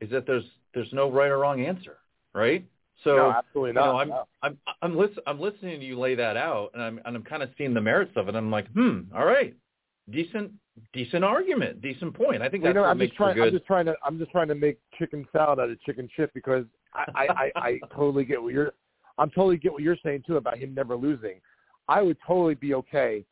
[0.00, 1.96] is that there's there's no right or wrong answer,
[2.32, 2.64] right?
[3.04, 3.86] So no, absolutely you not.
[3.92, 4.24] know, I'm no.
[4.42, 7.42] I'm I'm, listen, I'm listening to you lay that out, and I'm and I'm kind
[7.42, 8.34] of seeing the merits of it.
[8.34, 9.54] I'm like, hmm, all right,
[10.10, 10.52] decent
[10.92, 12.42] decent argument, decent point.
[12.42, 13.34] I think Well, that's you know, what I'm makes just trying.
[13.36, 13.46] good.
[13.48, 13.94] I'm just trying to.
[14.04, 16.64] I'm just trying to make chicken salad out of chicken shit because
[16.94, 18.72] I, I, I, I totally get what you're.
[19.18, 21.40] I'm totally get what you're saying too about him never losing.
[21.88, 23.24] I would totally be okay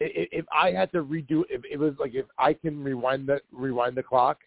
[0.00, 1.42] I- i- if I had to redo.
[1.48, 4.38] If it was like if I can rewind the rewind the clock,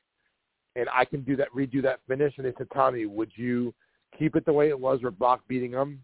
[0.76, 3.74] and I can do that redo that finish, and they said, Tommy, would you
[4.18, 6.04] keep it the way it was with Brock beating him,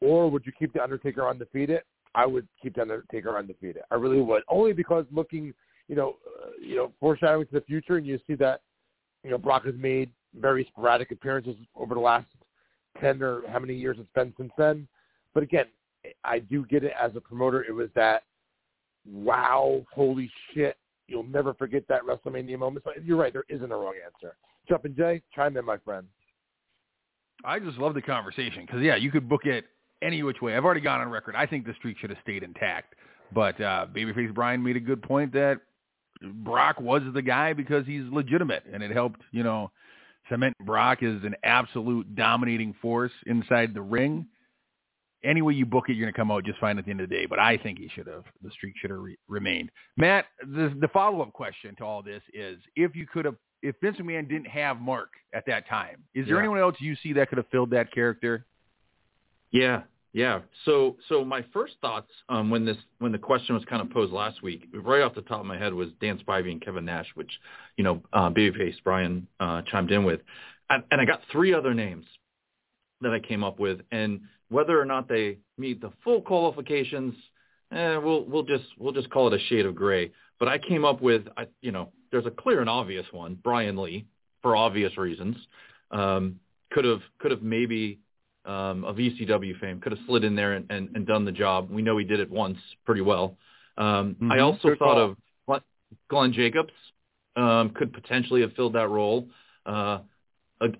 [0.00, 1.82] or would you keep the Undertaker undefeated?
[2.14, 3.82] I would keep the Undertaker undefeated.
[3.90, 5.54] I really would, only because looking,
[5.88, 8.60] you know, uh, you know, foreshadowing to the future, and you see that,
[9.24, 12.26] you know, Brock has made very sporadic appearances over the last
[13.00, 14.86] ten or how many years it's been since then.
[15.34, 15.66] But again,
[16.24, 17.64] I do get it as a promoter.
[17.64, 18.24] It was that
[19.10, 20.76] wow, holy shit,
[21.08, 22.84] you'll never forget that WrestleMania moment.
[22.84, 24.36] So you're right, there isn't a wrong answer.
[24.68, 26.06] Jumpin' Jay, chime in, my friend.
[27.44, 29.64] I just love the conversation because yeah, you could book it
[30.02, 30.56] any which way.
[30.56, 31.34] I've already gone on record.
[31.36, 32.94] I think the streak should have stayed intact,
[33.32, 35.60] but uh, Babyface Brian made a good point that
[36.22, 39.70] Brock was the guy because he's legitimate, and it helped you know
[40.28, 44.26] cement Brock as an absolute dominating force inside the ring.
[45.24, 47.00] Any way you book it, you're going to come out just fine at the end
[47.00, 47.26] of the day.
[47.26, 49.70] But I think he should have the streak should have re- remained.
[49.96, 53.76] Matt, the the follow up question to all this is if you could have if
[53.80, 56.40] Vince McMahon didn't have Mark at that time, is there Yeah.
[56.40, 58.44] anyone else you see that could have filled that character?
[59.50, 60.40] Yeah, yeah.
[60.64, 64.12] So so my first thoughts um, when this when the question was kind of posed
[64.12, 67.08] last week, right off the top of my head was Dan Spivey and Kevin Nash,
[67.14, 67.30] which
[67.76, 70.20] you know uh, Babyface Brian uh, chimed in with,
[70.70, 72.06] and, and I got three other names
[73.00, 77.14] that I came up with, and whether or not they meet the full qualifications,
[77.72, 80.12] eh, we'll we'll just we'll just call it a shade of gray.
[80.38, 83.76] But I came up with, I, you know, there's a clear and obvious one, Brian
[83.76, 84.06] Lee,
[84.42, 85.36] for obvious reasons.
[85.90, 86.40] Um,
[86.72, 88.00] could have could have maybe
[88.44, 91.70] um, of ECW fame could have slid in there and, and, and done the job.
[91.70, 93.36] We know he did it once pretty well.
[93.78, 94.32] Um, mm-hmm.
[94.32, 95.10] I also Good thought call.
[95.10, 95.60] of Glenn,
[96.08, 96.72] Glenn Jacobs
[97.36, 99.28] um, could potentially have filled that role.
[99.64, 99.98] Uh,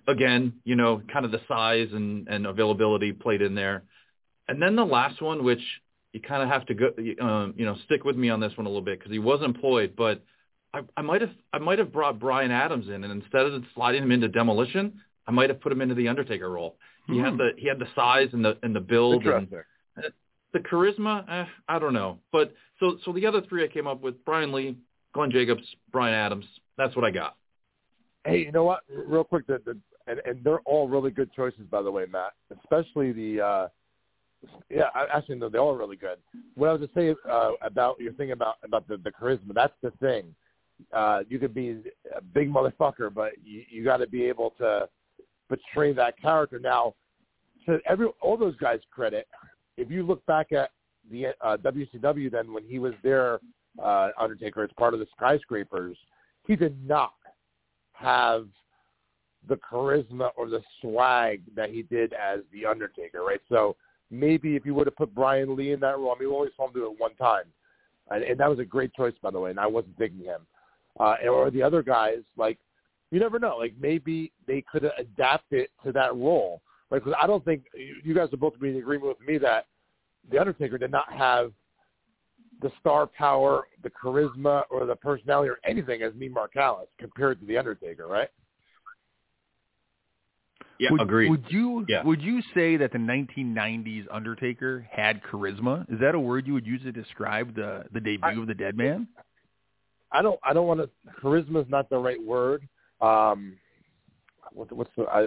[0.06, 3.84] again, you know, kind of the size and, and availability played in there.
[4.48, 5.62] And then the last one, which
[6.12, 8.66] you kind of have to go, um, you know, stick with me on this one
[8.66, 10.22] a little bit because he was employed, but
[10.74, 14.02] I, I might have I might have brought Brian Adams in, and instead of sliding
[14.02, 16.76] him into demolition, I might have put him into the Undertaker role.
[17.06, 17.24] He hmm.
[17.24, 19.48] had the he had the size and the and the build and
[19.96, 20.02] uh,
[20.52, 21.24] the charisma.
[21.28, 24.52] Eh, I don't know, but so so the other three I came up with: Brian
[24.52, 24.76] Lee,
[25.14, 26.44] Glenn Jacobs, Brian Adams.
[26.76, 27.36] That's what I got.
[28.24, 28.80] Hey, you know what?
[28.88, 32.32] Real quick, the, the and and they're all really good choices, by the way, Matt.
[32.50, 33.40] Especially the.
[33.40, 33.68] uh
[34.70, 36.18] yeah, actually, no, they're all really good.
[36.54, 39.74] What I was to say uh, about your thing about about the, the charisma, that's
[39.82, 40.34] the thing.
[40.92, 41.82] Uh, you could be
[42.16, 44.88] a big motherfucker, but you, you got to be able to
[45.48, 46.58] portray that character.
[46.58, 46.94] Now,
[47.66, 49.28] to every all those guys' credit,
[49.76, 50.70] if you look back at
[51.10, 53.40] the uh, WCW, then when he was there,
[53.82, 55.96] uh, Undertaker as part of the Skyscrapers,
[56.46, 57.14] he did not
[57.92, 58.46] have
[59.48, 63.40] the charisma or the swag that he did as the Undertaker, right?
[63.48, 63.76] So
[64.12, 66.50] maybe if you would have put Brian Lee in that role, I mean, we only
[66.56, 67.44] saw him do it one time,
[68.10, 69.50] and, and that was a great choice, by the way.
[69.50, 70.42] And I wasn't thinking him,
[71.00, 72.58] uh, or the other guys like
[73.10, 73.56] you never know.
[73.56, 76.62] Like maybe they could adapt it to that role.
[76.90, 77.64] Like, I don't think
[78.04, 79.66] you guys are both in agreement with me that
[80.30, 81.52] the Undertaker did not have
[82.60, 87.40] the star power, the charisma, or the personality, or anything as me, Mark Calaway, compared
[87.40, 88.28] to the Undertaker, right?
[90.82, 91.30] Yeah, would, agreed.
[91.30, 92.02] Would you yeah.
[92.02, 95.90] would you say that the 1990s Undertaker had charisma?
[95.92, 98.54] Is that a word you would use to describe the the debut I, of the
[98.54, 99.08] Dead Man?
[100.10, 100.90] I don't I don't want to.
[101.22, 102.68] Charisma is not the right word
[103.02, 103.56] um,
[104.54, 105.26] what, what's the uh,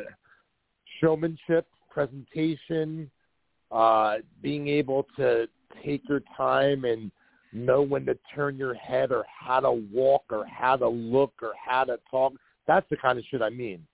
[1.02, 3.12] showmanship, presentation,
[3.72, 5.48] uh, being able to
[5.84, 7.12] take your time and
[7.52, 11.54] know when to turn your head or how to walk or how to look or
[11.64, 12.34] how to talk.
[12.68, 13.86] That's the kind of shit I mean.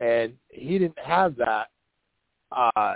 [0.00, 1.68] And he didn't have that.
[2.52, 2.94] Uh,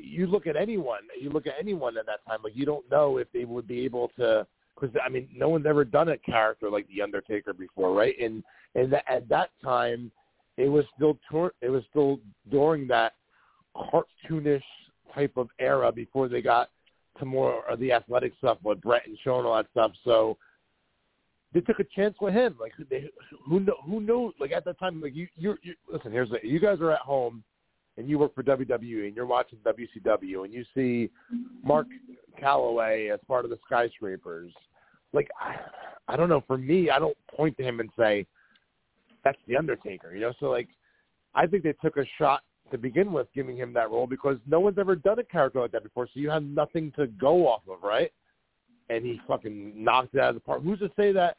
[0.00, 3.18] you look at anyone, you look at anyone at that time, like you don't know
[3.18, 6.70] if they would be able to, because I mean, no one's ever done a character
[6.70, 8.14] like the Undertaker before, right?
[8.20, 8.42] And
[8.74, 10.10] and that, at that time,
[10.56, 13.14] it was still tor- it was still during that
[13.76, 14.62] cartoonish
[15.14, 16.70] type of era before they got
[17.18, 19.92] to more of the athletic stuff with Bret and and all that stuff.
[20.04, 20.36] So
[21.52, 22.56] they took a chance with him.
[22.60, 23.10] Like they,
[23.46, 24.34] who know, who knows?
[24.38, 26.12] Like at that time, like you, you, you listen.
[26.12, 27.42] Here's the, you guys are at home
[27.96, 31.10] and you work for WWE and you're watching WCW and you see
[31.62, 31.86] Mark
[32.40, 34.52] Calaway as part of the Skyscrapers.
[35.12, 35.56] Like I,
[36.08, 36.42] I don't know.
[36.46, 38.26] For me, I don't point to him and say,
[39.24, 40.32] that's the Undertaker, you know.
[40.40, 40.68] So like,
[41.34, 44.60] I think they took a shot to begin with, giving him that role because no
[44.60, 46.06] one's ever done a character like that before.
[46.06, 48.12] So you have nothing to go off of, right?
[48.90, 50.62] And he fucking knocked it out of the park.
[50.62, 51.36] Who's to say that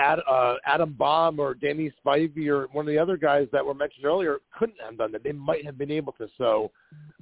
[0.00, 3.74] Ad, uh, Adam Bomb or Danny Spivey or one of the other guys that were
[3.74, 5.22] mentioned earlier couldn't have done that.
[5.22, 6.28] They might have been able to.
[6.38, 6.70] So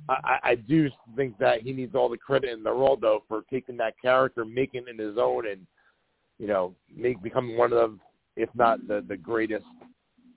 [0.08, 3.42] I, I do think that he needs all the credit in the role, though, for
[3.50, 5.66] taking that character, making it his own, and
[6.38, 7.98] you know, make becoming one of
[8.36, 9.66] if not the the greatest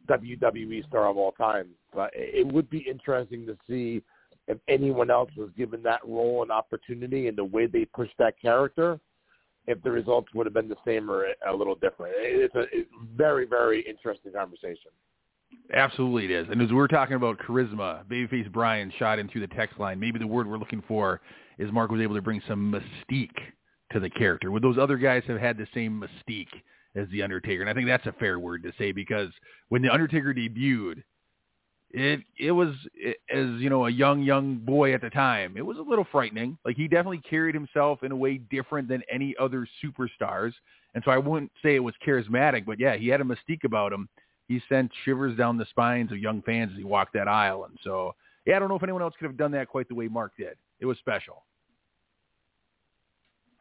[0.10, 1.70] WWE star of all time.
[1.94, 4.02] But it would be interesting to see
[4.52, 8.34] if anyone else was given that role and opportunity and the way they pushed that
[8.40, 9.00] character,
[9.66, 12.14] if the results would have been the same or a little different.
[12.18, 14.92] It's a it's very, very interesting conversation.
[15.74, 16.48] Absolutely it is.
[16.50, 20.00] And as we're talking about charisma, Babyface Brian shot in through the text line.
[20.00, 21.22] Maybe the word we're looking for
[21.58, 23.38] is Mark was able to bring some mystique
[23.94, 24.52] to the character.
[24.52, 26.48] Would those other guys have had the same mystique
[26.96, 29.30] as the Undertaker, and I think that's a fair word to say because
[29.70, 31.04] when the Undertaker debuted,
[31.94, 35.56] it it was it, as you know a young young boy at the time.
[35.58, 36.58] It was a little frightening.
[36.66, 40.54] Like he definitely carried himself in a way different than any other superstars,
[40.96, 43.92] and so I wouldn't say it was charismatic, but yeah, he had a mystique about
[43.92, 44.08] him.
[44.48, 47.78] He sent shivers down the spines of young fans as he walked that aisle, and
[47.84, 48.16] so
[48.46, 50.34] yeah, I don't know if anyone else could have done that quite the way Mark
[50.38, 50.56] did.
[50.80, 51.44] It was special.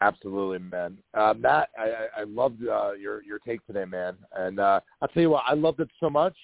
[0.03, 0.97] Absolutely, man.
[1.13, 4.17] Uh, Matt, I, I loved uh, your your take today, man.
[4.35, 6.35] And uh, I'll tell you what, I loved it so much.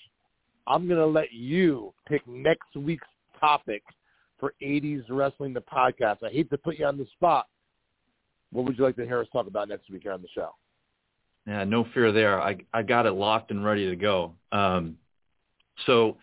[0.66, 3.06] I'm gonna let you pick next week's
[3.40, 3.82] topic
[4.38, 6.18] for 80s Wrestling the podcast.
[6.22, 7.46] I hate to put you on the spot.
[8.52, 10.50] What would you like to hear us talk about next week here on the show?
[11.46, 12.40] Yeah, no fear there.
[12.40, 14.32] I I got it locked and ready to go.
[14.52, 14.98] Um,
[15.86, 16.16] so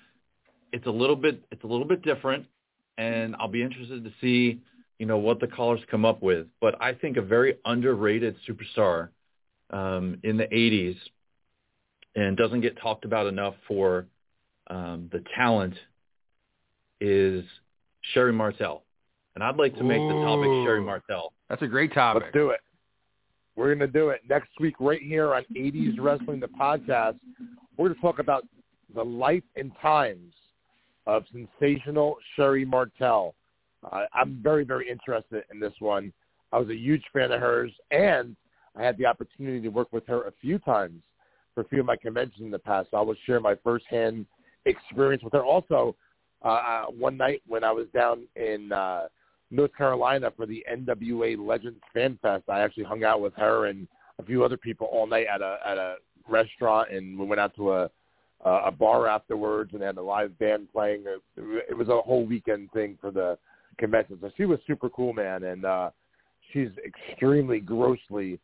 [0.72, 2.46] it's a little bit it's a little bit different,
[2.98, 4.62] and I'll be interested to see
[5.04, 6.48] you know, what the callers come up with.
[6.62, 9.10] But I think a very underrated superstar
[9.70, 10.96] um, in the 80s
[12.16, 14.06] and doesn't get talked about enough for
[14.68, 15.76] um, the talent
[17.02, 17.44] is
[18.14, 18.84] Sherri Martel.
[19.36, 21.34] And I'd like to make the topic Sherri Martel.
[21.50, 22.24] That's a great topic.
[22.24, 22.60] Let's do it.
[23.56, 27.20] We're going to do it next week right here on 80s Wrestling, the podcast.
[27.78, 28.44] We're going to talk about
[28.96, 30.34] the life and times
[31.06, 33.36] of sensational Sherri Martel.
[33.92, 36.14] Uh, I'm very, very interested in this one.
[36.52, 38.36] I was a huge fan of hers, and
[38.76, 41.02] I had the opportunity to work with her a few times
[41.54, 42.90] for a few of my conventions in the past.
[42.92, 44.26] So I will share my firsthand
[44.66, 45.44] experience with her.
[45.44, 45.96] Also,
[46.44, 49.08] uh, uh one night when I was down in uh,
[49.52, 53.88] North Carolina for the NWA Legends Fan Fest, I actually hung out with her and
[54.20, 55.96] a few other people all night at a at a
[56.30, 57.90] restaurant, and we went out to a
[58.46, 61.06] a bar afterwards and had a live band playing.
[61.38, 63.38] It was a whole weekend thing for the
[63.78, 64.18] convention.
[64.22, 65.92] So she was super cool, man, and uh,
[66.52, 68.40] she's extremely grossly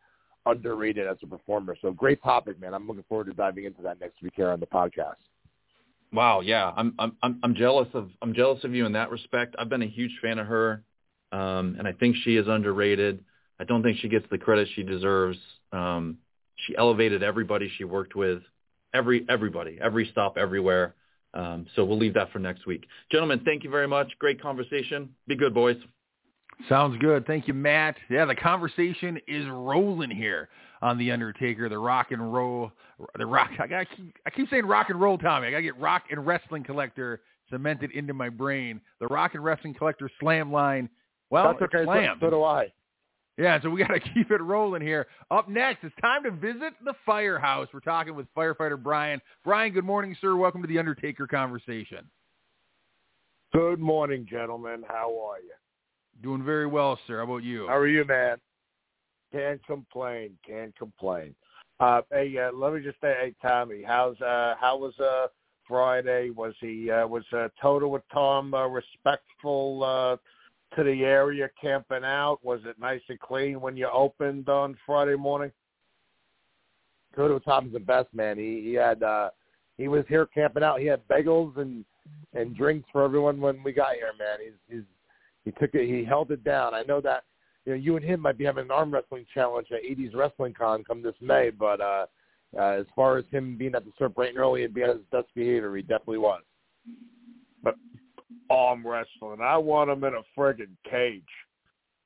[0.46, 1.76] underrated as a performer.
[1.82, 2.74] So great topic, man.
[2.74, 5.16] I'm looking forward to diving into that next week here on the podcast.
[6.12, 9.56] Wow, yeah, I'm I'm I'm jealous of I'm jealous of you in that respect.
[9.60, 10.84] I've been a huge fan of her,
[11.32, 13.24] um, and I think she is underrated.
[13.60, 15.38] I don't think she gets the credit she deserves.
[15.72, 16.18] Um,
[16.56, 18.42] she elevated everybody she worked with,
[18.94, 20.96] every everybody, every stop, everywhere.
[21.36, 23.42] Um, so we'll leave that for next week, gentlemen.
[23.46, 24.12] Thank you very much.
[24.18, 25.14] Great conversation.
[25.28, 25.78] Be good, boys.
[26.68, 27.28] Sounds good.
[27.28, 27.98] Thank you, Matt.
[28.10, 30.50] Yeah, the conversation is rolling here
[30.82, 32.72] on the Undertaker, the rock and roll,
[33.18, 33.50] the rock.
[33.60, 35.48] I, gotta keep, I keep saying rock and roll, Tommy.
[35.48, 38.82] I gotta get rock and wrestling collector cemented into my brain.
[39.00, 40.90] The rock and wrestling collector slam line.
[41.30, 41.86] Well, That's okay.
[41.86, 42.18] Slam.
[42.20, 42.68] So, so do I.
[43.38, 45.08] Yeah, so we got to keep it rolling here.
[45.32, 47.70] Up next, it's time to visit the firehouse.
[47.74, 49.22] We're talking with firefighter Brian.
[49.46, 50.36] Brian, good morning, sir.
[50.36, 52.00] Welcome to the Undertaker conversation.
[53.54, 54.84] Good morning, gentlemen.
[54.88, 55.54] How are you?
[56.22, 57.18] Doing very well, sir.
[57.20, 57.66] How about you?
[57.68, 58.38] How are you, man?
[59.32, 60.38] Can't complain.
[60.46, 61.36] Can't complain.
[61.80, 65.28] Uh, hey, uh, let me just say, hey, Tommy, how's uh, how was uh,
[65.68, 66.30] Friday?
[66.32, 72.40] Was he uh, was uh, Totowa Tom uh, respectful uh, to the area camping out?
[72.44, 75.52] Was it nice and clean when you opened on Friday morning?
[77.16, 78.38] Totowa Tom's the best man.
[78.38, 79.30] He he had uh,
[79.78, 80.80] he was here camping out.
[80.82, 81.86] He had bagels and
[82.34, 84.40] and drinks for everyone when we got here, man.
[84.44, 84.86] He's he's
[85.46, 85.88] he took it.
[85.88, 86.74] He held it down.
[86.74, 87.24] I know that
[87.70, 90.54] you know you and him might be having an arm wrestling challenge at 80s Wrestling
[90.54, 92.06] Con come this May, but uh,
[92.58, 94.96] uh, as far as him being at the Surf bright and early and being at
[94.96, 96.42] his best behavior, he definitely was.
[97.64, 97.76] But
[98.50, 101.22] arm wrestling, I want him in a friggin' cage.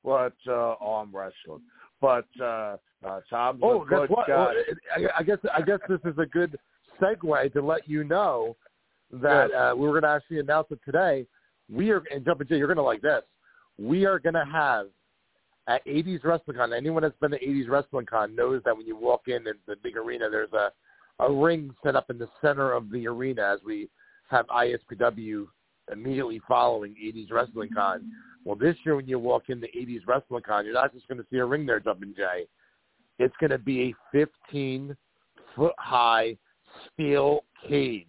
[0.04, 1.62] But uh, arm wrestling,
[1.98, 4.28] but uh, uh, Tom's oh, a good guess what?
[4.28, 4.36] guy.
[4.36, 4.52] Well,
[4.94, 6.58] I, I guess I guess this is a good
[7.00, 8.54] segue to let you know
[9.12, 9.58] that Yes.
[9.58, 11.26] uh, we were going to actually announce it today.
[11.72, 13.22] We are, and Jumpin' Jay, you're going to like this.
[13.78, 14.88] We are going to have
[15.66, 16.72] at 80s Wrestling Con.
[16.72, 19.76] Anyone that's been to 80s Wrestling Con knows that when you walk in in the
[19.82, 20.70] big arena, there's a
[21.20, 23.88] a ring set up in the center of the arena as we
[24.28, 25.46] have ISPW
[25.92, 28.10] immediately following 80s Wrestling Con.
[28.44, 31.26] Well, this year when you walk into 80s Wrestling Con, you're not just going to
[31.30, 32.46] see a ring there, Jumpin' Jay.
[33.18, 34.96] It's going to be a 15
[35.54, 36.36] foot high
[36.92, 38.06] steel cage,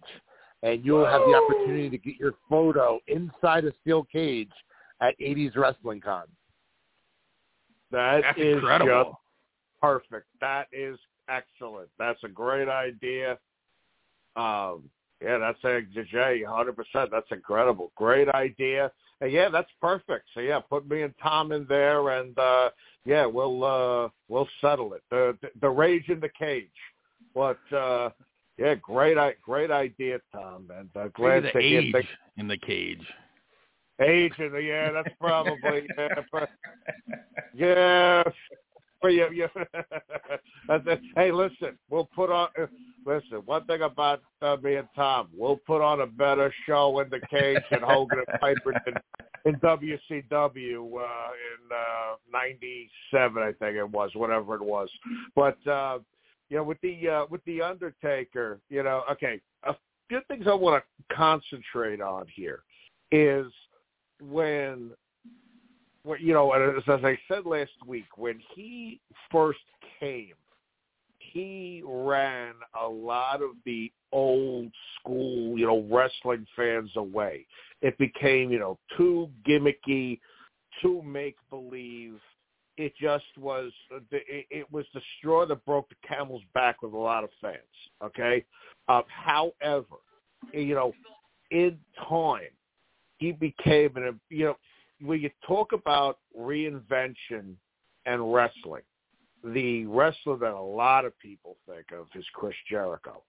[0.62, 4.50] and you'll have the opportunity to get your photo inside a steel cage
[5.00, 6.24] at 80s Wrestling Con.
[7.90, 9.04] That That's is incredible.
[9.04, 10.26] just perfect.
[10.40, 11.88] That is excellent.
[11.98, 13.38] That's a great idea.
[14.36, 14.84] Um,
[15.22, 17.10] yeah, that's a Jay, hundred percent.
[17.10, 17.90] That's incredible.
[17.96, 18.90] Great idea.
[19.20, 20.26] And yeah, that's perfect.
[20.34, 22.68] So yeah, put me and Tom in there, and uh,
[23.06, 25.02] yeah, we'll uh, we'll settle it.
[25.10, 26.68] The, the the rage in the cage.
[27.34, 28.10] But uh,
[28.58, 30.70] yeah, great i- great idea, Tom.
[30.76, 31.52] And uh, glad Maybe the
[31.92, 32.06] to age
[32.36, 33.06] in the cage.
[34.00, 36.46] Age in the yeah, that's probably yeah, pro-
[37.54, 38.22] yeah.
[39.02, 39.48] You, you,
[40.68, 41.00] that's.
[41.14, 42.48] Hey, listen, we'll put on.
[42.60, 42.66] uh,
[43.06, 47.08] Listen, one thing about uh, me and Tom, we'll put on a better show in
[47.08, 48.96] the cage than Hogan and Piper did
[49.44, 49.94] in WCW
[50.32, 54.90] uh, in uh, '97, I think it was, whatever it was.
[55.36, 56.00] But uh,
[56.48, 59.76] you know, with the uh, with the Undertaker, you know, okay, a
[60.08, 62.62] few things I want to concentrate on here
[63.12, 63.46] is
[64.20, 64.90] when,
[66.02, 69.00] when you know, as, as I said last week, when he
[69.30, 69.58] first
[70.00, 70.34] came,
[71.18, 77.46] he ran a lot of the old school, you know, wrestling fans away.
[77.82, 80.20] It became, you know, too gimmicky,
[80.80, 82.18] too make believe.
[82.78, 83.72] It just was.
[84.10, 87.56] It, was the straw that broke the camel's back with a lot of fans.
[88.02, 88.44] Okay.
[88.88, 89.96] Uh, however,
[90.52, 90.92] you know,
[91.50, 92.42] in time,
[93.18, 94.56] he became an you know
[95.00, 97.54] when you talk about reinvention
[98.06, 98.82] and wrestling,
[99.44, 103.22] the wrestler that a lot of people think of is Chris Jericho.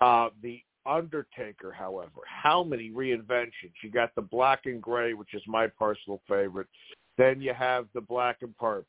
[0.00, 3.72] Uh, the Undertaker, however, how many reinventions?
[3.82, 6.66] You got the black and gray, which is my personal favorite.
[7.18, 8.86] Then you have the black and purple.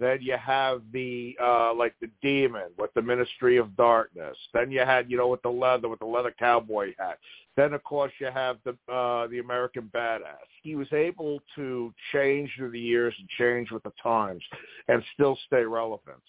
[0.00, 4.36] Then you have the uh like the demon with the Ministry of Darkness.
[4.54, 7.18] Then you had, you know, with the leather, with the leather cowboy hat.
[7.54, 10.48] Then of course you have the uh the American Badass.
[10.62, 14.42] He was able to change through the years and change with the times
[14.88, 16.22] and still stay relevant.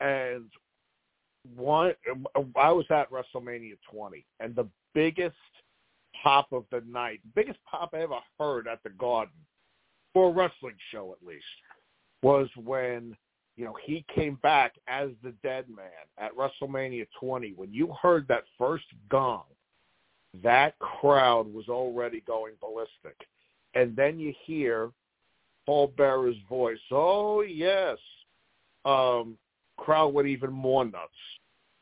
[0.00, 0.46] And
[1.54, 1.92] one
[2.56, 5.36] I was at WrestleMania 20 and the biggest
[6.22, 9.34] pop of the night, biggest pop I ever heard at the Garden
[10.14, 11.44] for a wrestling show at least
[12.22, 13.16] was when
[13.56, 15.86] you know he came back as the dead man
[16.18, 19.44] at WrestleMania 20 when you heard that first gong
[20.42, 23.16] that crowd was already going ballistic.
[23.74, 24.90] And then you hear
[25.66, 26.78] Paul Bearer's voice.
[26.90, 27.98] Oh yes.
[28.84, 29.36] Um
[29.76, 31.10] crowd went even more nuts.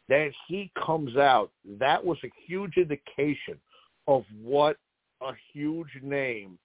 [0.09, 1.51] Then he comes out.
[1.79, 3.59] That was a huge indication
[4.09, 4.77] of what
[5.21, 6.59] a huge name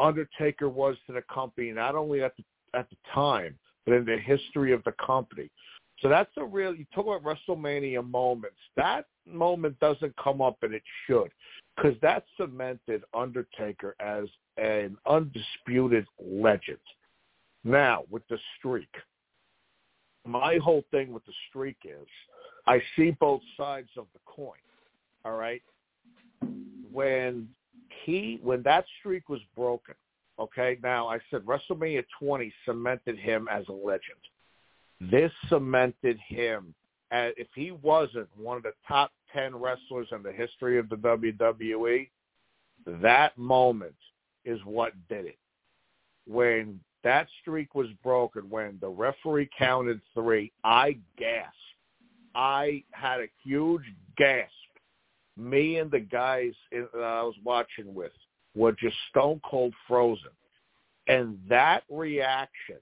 [0.00, 2.44] Undertaker was to the company, not only at the
[2.74, 5.50] at the time, but in the history of the company.
[6.00, 6.74] So that's a real.
[6.74, 8.58] You talk about WrestleMania moments.
[8.76, 11.30] That moment doesn't come up, and it should,
[11.76, 16.78] because that cemented Undertaker as an undisputed legend.
[17.64, 18.88] Now with the streak,
[20.24, 22.06] my whole thing with the streak is,
[22.66, 24.58] I see both sides of the coin.
[25.24, 25.62] All right,
[26.92, 27.48] when
[28.04, 29.96] he when that streak was broken,
[30.38, 34.20] Okay, now I said WrestleMania 20 cemented him as a legend.
[35.00, 36.74] This cemented him
[37.10, 40.96] as if he wasn't one of the top 10 wrestlers in the history of the
[40.96, 42.08] WWE,
[42.86, 43.94] that moment
[44.44, 45.38] is what did it.
[46.26, 51.54] When that streak was broken, when the referee counted three, I gasped.
[52.34, 53.82] I had a huge
[54.16, 54.52] gasp.
[55.36, 58.12] Me and the guys that I was watching with
[58.54, 60.30] were just stone cold frozen.
[61.06, 62.78] And that reaction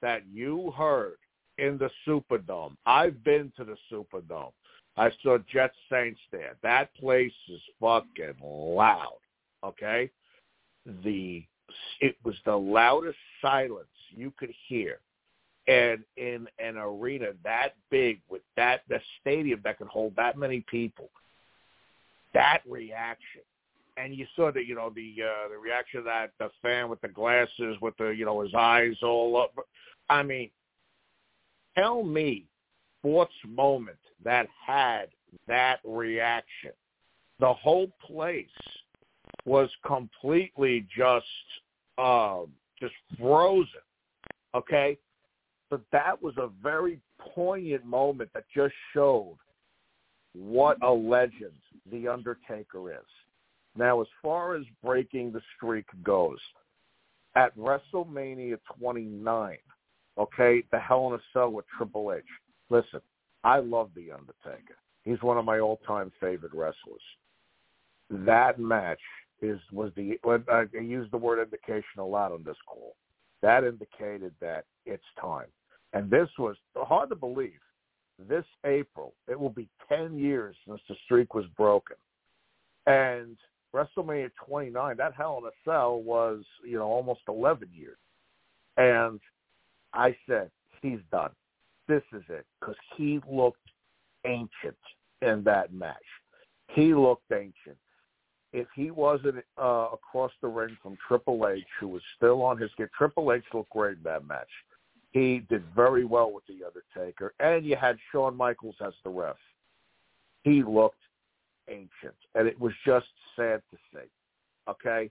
[0.00, 1.16] that you heard
[1.58, 4.52] in the Superdome, I've been to the Superdome.
[4.96, 6.56] I saw Jet Saints there.
[6.62, 9.18] That place is fucking loud.
[9.64, 10.10] Okay?
[11.04, 11.44] The
[12.00, 14.98] it was the loudest silence you could hear.
[15.68, 20.64] And in an arena that big with that the stadium that could hold that many
[20.68, 21.08] people,
[22.34, 23.42] that reaction
[23.96, 27.00] and you saw that you know the uh, the reaction of that the fan with
[27.00, 29.54] the glasses with the you know his eyes all up.
[30.08, 30.50] I mean,
[31.76, 32.46] tell me,
[33.00, 35.06] sports moment that had
[35.46, 36.72] that reaction.
[37.40, 38.46] The whole place
[39.44, 41.26] was completely just
[41.98, 42.42] uh,
[42.80, 43.66] just frozen.
[44.54, 44.98] Okay,
[45.70, 47.00] but that was a very
[47.34, 49.38] poignant moment that just showed
[50.34, 51.52] what a legend
[51.90, 52.98] the Undertaker is.
[53.76, 56.38] Now, as far as breaking the streak goes,
[57.34, 59.56] at WrestleMania 29,
[60.18, 62.22] okay, the Hell in a Cell with Triple H.
[62.68, 63.00] Listen,
[63.44, 64.76] I love The Undertaker.
[65.04, 67.02] He's one of my all-time favorite wrestlers.
[68.10, 69.00] That match
[69.40, 70.18] is was the
[70.48, 72.94] I use the word indication a lot on this call.
[73.40, 75.48] That indicated that it's time,
[75.92, 77.58] and this was hard to believe.
[78.28, 81.96] This April, it will be 10 years since the streak was broken,
[82.86, 83.36] and
[83.74, 87.96] WrestleMania 29, that Hell in a Cell was, you know, almost 11 years.
[88.76, 89.20] And
[89.92, 90.50] I said,
[90.80, 91.30] he's done.
[91.88, 92.46] This is it.
[92.60, 93.58] Because he looked
[94.26, 94.76] ancient
[95.20, 95.96] in that match.
[96.68, 97.76] He looked ancient.
[98.52, 102.70] If he wasn't uh, across the ring from Triple H, who was still on his
[102.76, 104.48] get, Triple H looked great in that match.
[105.12, 107.34] He did very well with The Undertaker.
[107.40, 109.36] And you had Shawn Michaels as the ref.
[110.42, 110.96] He looked
[111.68, 113.06] ancient, and it was just
[113.36, 114.08] sad to see.
[114.68, 115.10] Okay,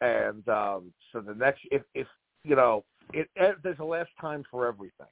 [0.00, 2.06] and um, so the next, if if
[2.44, 5.06] you know, it, it, there's a last time for everything,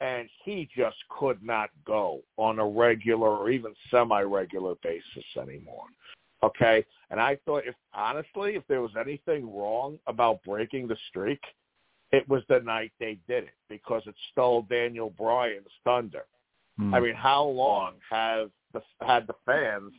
[0.00, 5.86] and he just could not go on a regular or even semi-regular basis anymore.
[6.42, 11.40] Okay, and I thought, if honestly, if there was anything wrong about breaking the streak,
[12.12, 16.24] it was the night they did it because it stole Daniel Bryan's thunder.
[16.78, 16.94] Hmm.
[16.94, 19.92] I mean, how long have the, had the fans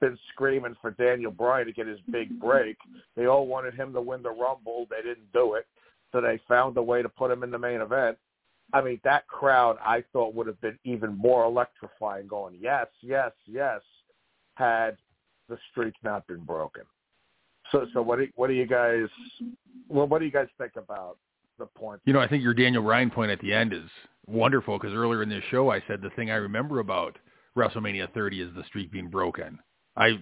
[0.00, 2.76] been screaming for Daniel Bryan to get his big break.
[3.16, 4.86] They all wanted him to win the Rumble.
[4.90, 5.66] They didn't do it,
[6.12, 8.18] so they found a way to put him in the main event.
[8.72, 12.26] I mean, that crowd I thought would have been even more electrifying.
[12.26, 13.80] Going, yes, yes, yes,
[14.54, 14.96] had
[15.48, 16.82] the streak not been broken.
[17.72, 19.08] So, so what do what do you guys
[19.88, 21.16] well, what do you guys think about
[21.58, 22.00] the point?
[22.04, 23.88] You know, I think your Daniel Bryan point at the end is
[24.26, 27.18] wonderful because earlier in this show I said the thing I remember about
[27.56, 29.58] WrestleMania 30 is the streak being broken.
[29.98, 30.20] I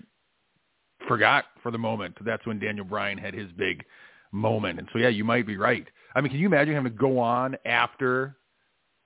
[1.06, 3.84] forgot for the moment that's when Daniel Bryan had his big
[4.32, 4.78] moment.
[4.78, 5.86] And so yeah, you might be right.
[6.14, 8.36] I mean, can you imagine having to go on after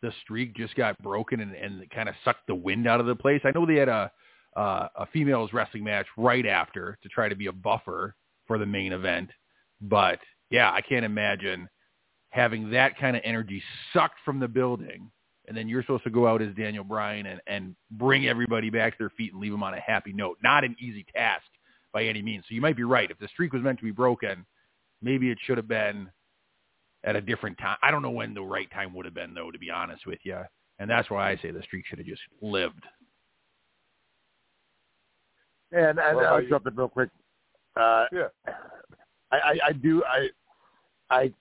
[0.01, 3.17] the streak just got broken and, and kind of sucked the wind out of the
[3.17, 3.41] place?
[3.45, 4.11] I know they had a
[4.57, 8.17] uh, a females wrestling match right after to try to be a buffer
[8.49, 9.31] for the main event,
[9.81, 10.19] but
[10.51, 11.69] yeah, I can't imagine
[12.31, 13.63] having that kind of energy
[13.93, 15.09] sucked from the building
[15.49, 18.93] and then you're supposed to go out as Daniel Bryan and, and bring everybody back
[18.93, 20.39] to their feet and leave them on a happy note.
[20.43, 21.45] Not an easy task
[21.93, 22.45] by any means.
[22.49, 23.11] So you might be right.
[23.11, 24.45] If the streak was meant to be broken,
[25.03, 26.09] maybe it should have been
[27.05, 27.79] at a different time.
[27.83, 30.19] I don't know when the right time would have been, though, to be honest with
[30.23, 30.39] you.
[30.79, 32.85] And that's why I say the streak should have just lived.
[35.73, 37.11] And, and Well, I'll jump in real quick.
[37.77, 38.29] Uh, Yeah.
[39.33, 40.03] I, I, I do.
[40.05, 40.29] I,
[41.11, 41.33] I,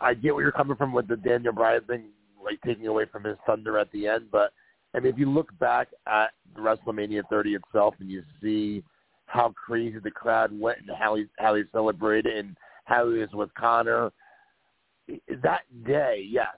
[0.00, 2.04] I get where you're coming from with the Daniel Bryan thing,
[2.44, 4.26] like taking away from his thunder at the end.
[4.30, 4.52] But
[4.94, 8.82] I mean, if you look back at WrestleMania 30 itself, and you see
[9.26, 13.28] how crazy the crowd went and how he how he celebrated and how he was
[13.32, 14.10] with Connor
[15.42, 16.48] that day, yes.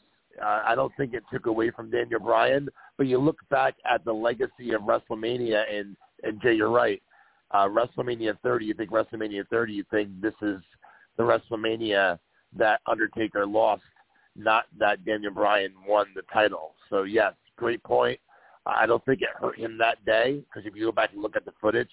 [0.42, 4.02] Uh, I don't think it took away from Daniel Bryan, but you look back at
[4.04, 7.02] the legacy of WrestleMania, and and Jay, you're right.
[7.50, 10.58] Uh, WrestleMania 30, you think WrestleMania 30, you think this is
[11.18, 12.18] the WrestleMania
[12.56, 13.82] that Undertaker lost,
[14.36, 16.74] not that Daniel Bryan won the title.
[16.90, 18.18] So yes, great point.
[18.64, 21.36] I don't think it hurt him that day because if you go back and look
[21.36, 21.90] at the footage,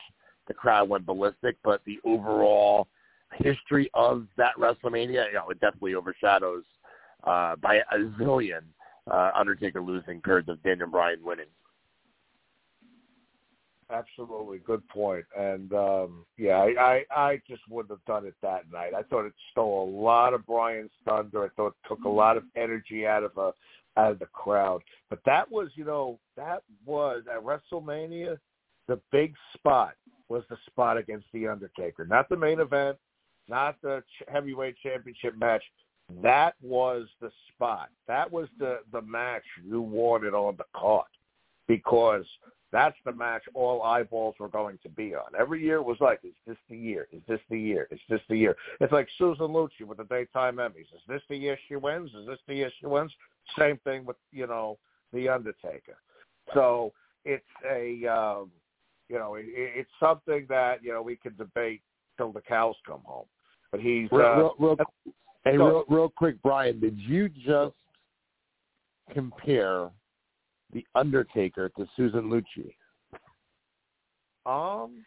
[0.48, 1.58] the crowd went ballistic.
[1.64, 2.88] But the overall
[3.36, 6.64] history of that WrestleMania, you know, it definitely overshadows
[7.24, 8.62] uh, by a zillion
[9.12, 11.48] uh, Undertaker losing periods of Daniel Bryan winning.
[13.92, 15.26] Absolutely, good point.
[15.38, 18.94] And um yeah, I, I I just wouldn't have done it that night.
[18.96, 21.46] I thought it stole a lot of Brian's thunder.
[21.46, 23.54] I thought it took a lot of energy out of a
[23.98, 24.82] out of the crowd.
[25.10, 28.38] But that was, you know, that was at WrestleMania,
[28.88, 29.96] the big spot
[30.30, 32.98] was the spot against the Undertaker, not the main event,
[33.48, 35.64] not the heavyweight championship match.
[36.22, 37.90] That was the spot.
[38.08, 41.06] That was the the match you wanted on the card
[41.68, 42.26] because
[42.72, 45.32] that's the match all eyeballs were going to be on.
[45.40, 47.08] Every year was like, is this the year?
[47.12, 47.88] Is this the year?
[47.92, 48.56] Is this the year?
[48.80, 50.82] It's like Susan Lucci with the daytime Emmys.
[50.82, 52.12] Is this the year she wins?
[52.14, 53.12] Is this the year she wins?
[53.58, 54.78] Same thing with, you know,
[55.14, 55.98] The Undertaker.
[56.54, 56.94] So
[57.26, 58.52] it's a, um,
[59.08, 61.82] you know, it, it's something that, you know, we can debate
[62.18, 63.26] till the cows come home.
[63.72, 64.78] But he's, uh, real, real,
[65.44, 67.76] hey, real, real quick, Brian, did you just
[69.14, 69.90] compare
[70.74, 72.74] the Undertaker to Susan Lucci?
[74.46, 75.04] um,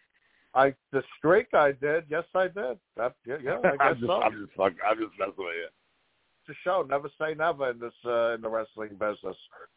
[0.54, 2.04] I the streak I did.
[2.10, 2.78] Yes, I did.
[2.96, 4.22] That, yeah, yeah, I guess I'm just, so.
[4.22, 5.68] I'm just, fuck, I'm just messing with you.
[6.46, 6.86] to show.
[6.88, 9.36] Never say never in this uh, in the wrestling business.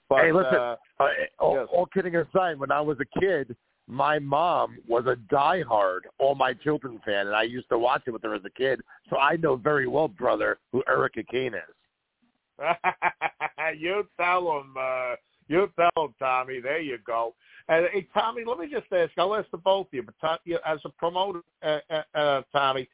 [0.10, 0.56] But Hey, listen.
[0.56, 1.08] uh, Uh,
[1.40, 1.68] all, Yes.
[1.72, 3.56] all kidding aside, when I was a kid,
[3.88, 8.12] my mom was a diehard All My Children fan, and I used to watch it
[8.12, 8.82] with her as a kid.
[9.10, 11.76] So I know very well, brother, who Erica Kane is.
[13.78, 14.76] you tell him.
[14.78, 15.16] Uh,
[15.48, 16.60] you tell him, Tommy.
[16.62, 17.36] There you go.
[17.68, 19.12] And hey, Tommy, let me just ask.
[19.18, 22.88] I'll ask the both of you, but as a promoter, uh, uh, uh, Tommy,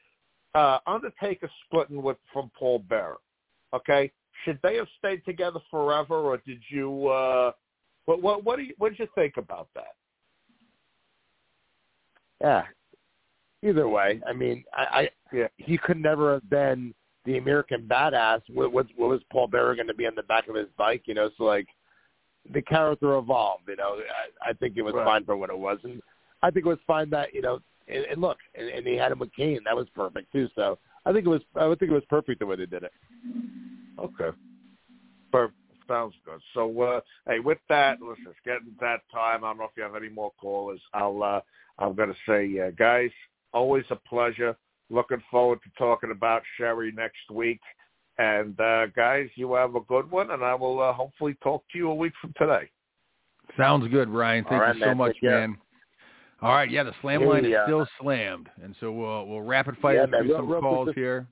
[0.55, 3.17] uh, Undertaker splitting with from Paul Bearer.
[3.73, 4.11] Okay,
[4.43, 7.07] should they have stayed together forever, or did you?
[7.07, 7.51] Uh,
[8.05, 9.95] what what what do you what did you think about that?
[12.41, 12.63] Yeah.
[13.63, 15.47] Either way, I mean, I, I Yeah.
[15.57, 16.95] he could never have been
[17.25, 18.41] the American badass.
[18.49, 21.03] What, what, what was Paul Bearer going to be on the back of his bike?
[21.05, 21.67] You know, so like
[22.53, 23.63] the character evolved.
[23.67, 23.99] You know,
[24.45, 25.05] I, I think it was Right.
[25.05, 26.01] fine for what it was, and
[26.41, 27.59] I think it was fine that you know.
[27.87, 29.59] And, and look, and, and they had him with Kane.
[29.65, 30.47] That was perfect too.
[30.55, 31.41] So I think it was.
[31.55, 32.93] I would think it was perfect the way they did it.
[33.99, 34.35] Okay.
[35.31, 35.57] Perfect.
[35.87, 36.39] Sounds good.
[36.53, 39.43] So, uh, hey, with that, listen, it's getting that time.
[39.43, 40.79] I don't know if you have any more callers.
[40.93, 41.41] I'll, uh,
[41.79, 43.09] I'm going to say, uh, guys,
[43.53, 44.55] always a pleasure.
[44.89, 47.59] Looking forward to talking about Sherri next week.
[48.17, 51.77] And, uh, guys, you have a good one, and I will uh, hopefully talk to
[51.77, 52.69] you a week from today.
[53.57, 54.43] Sounds good, Ryan.
[54.43, 54.97] Thank All right, you so man.
[54.97, 55.57] much, Take man.
[56.41, 59.41] All right, yeah, the slam Hey, line is uh, still slammed, and so we'll we'll
[59.41, 61.27] rapid fire Yeah, through real- some real quick, calls just- here.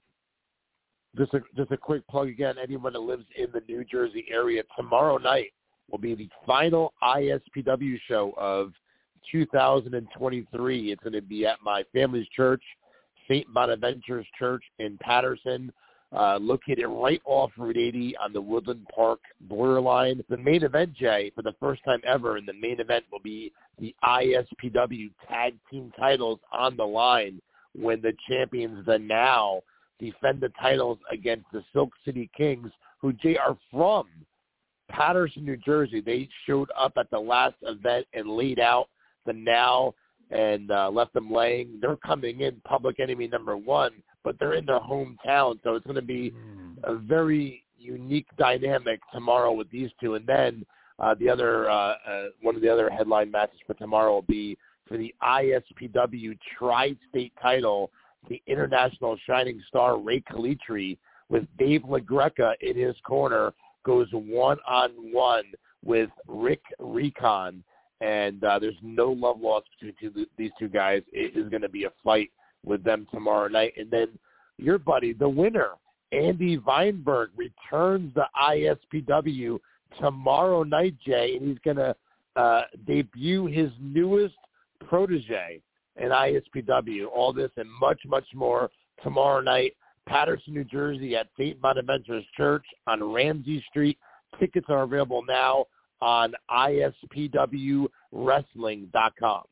[1.17, 2.55] Just a just a quick plug again.
[2.61, 5.51] Anyone that lives in the New Jersey area, tomorrow night
[5.89, 8.71] will be the final ISPW show of
[9.31, 10.91] 2023.
[10.91, 12.61] It's going to be at my family's church,
[13.27, 13.51] St.
[13.53, 15.71] Bonaventure's Church in Paterson,
[16.15, 20.23] uh, located right off Route 80 on the Woodland Park borderline.
[20.29, 23.51] The main event, Jay, for the first time ever, in the main event will be
[23.79, 27.41] the ISPW tag team titles on the line
[27.75, 29.61] when the champions, the now
[29.99, 34.07] defend the titles against the Silk City Kings, who Jay are from
[34.89, 36.01] Paterson, New Jersey.
[36.01, 38.87] They showed up at the last event and laid out
[39.25, 39.93] the now
[40.31, 41.79] and uh, left them laying.
[41.81, 43.91] They're coming in public enemy number one,
[44.29, 46.75] but they're in their hometown, so it's going to be Mm.
[46.83, 50.13] a very unique dynamic tomorrow with these two.
[50.13, 50.63] And then
[50.99, 54.55] uh, the other uh, uh, one of the other headline matches for tomorrow will be
[54.87, 57.89] for the ISPW Tri-State title,
[58.29, 60.99] the International Shining Star Ray Calitri
[61.29, 63.51] with Dave LaGreca in his corner
[63.83, 65.45] goes one on one
[65.83, 67.63] with Rick Recon,
[68.01, 71.01] and uh, there's no love lost between two, these two guys.
[71.11, 72.29] It is going to be a fight
[72.65, 74.07] with them tomorrow night, and then
[74.57, 75.69] your buddy, the winner,
[76.11, 79.59] Andy Weinberg, returns the ISPW
[79.99, 81.95] tomorrow night, Jay, and he's going to
[82.35, 84.35] uh, debut his newest
[84.87, 85.61] protege
[85.97, 87.05] in ISPW.
[87.13, 88.69] All this and much, much more
[89.03, 89.73] tomorrow night,
[90.07, 91.61] Paterson, New Jersey, at St.
[91.61, 93.97] Bonaventure's Church on Ramsey Street.
[94.39, 95.65] Tickets are available now
[96.01, 99.43] on ispwwrestling.com.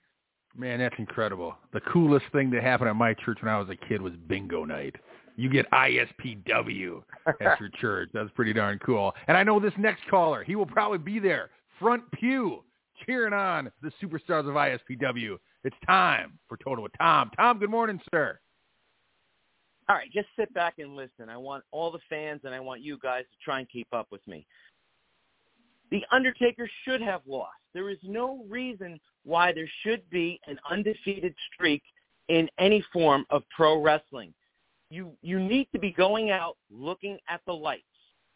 [0.57, 1.55] Man, that's incredible.
[1.71, 4.65] The coolest thing that happened at my church when I was a kid was bingo
[4.65, 4.95] night.
[5.35, 8.09] You get ISPW at your church.
[8.11, 9.13] That's pretty darn cool.
[9.27, 12.63] And I know this next caller, he will probably be there, front pew,
[13.05, 15.37] cheering on the superstars of ISPW.
[15.63, 17.29] It's time for Totowa Tom.
[17.37, 18.39] Tom, good morning, sir.
[19.89, 21.29] All right, just sit back and listen.
[21.29, 24.07] I want all the fans and I want you guys to try and keep up
[24.11, 24.45] with me.
[25.91, 27.53] The Undertaker should have lost.
[27.73, 31.83] There is no reason why there should be an undefeated streak
[32.27, 34.33] in any form of pro wrestling.
[34.89, 37.83] You you need to be going out looking at the lights.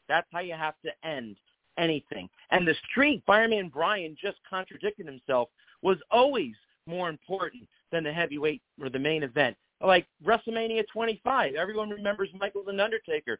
[0.08, 1.38] That's how you have to end
[1.78, 2.30] anything.
[2.52, 5.49] And the streak, Fireman Brian just contradicted himself,
[5.82, 6.54] was always
[6.86, 9.56] more important than the heavyweight or the main event.
[9.82, 13.39] Like WrestleMania 25, everyone remembers Michael the Undertaker.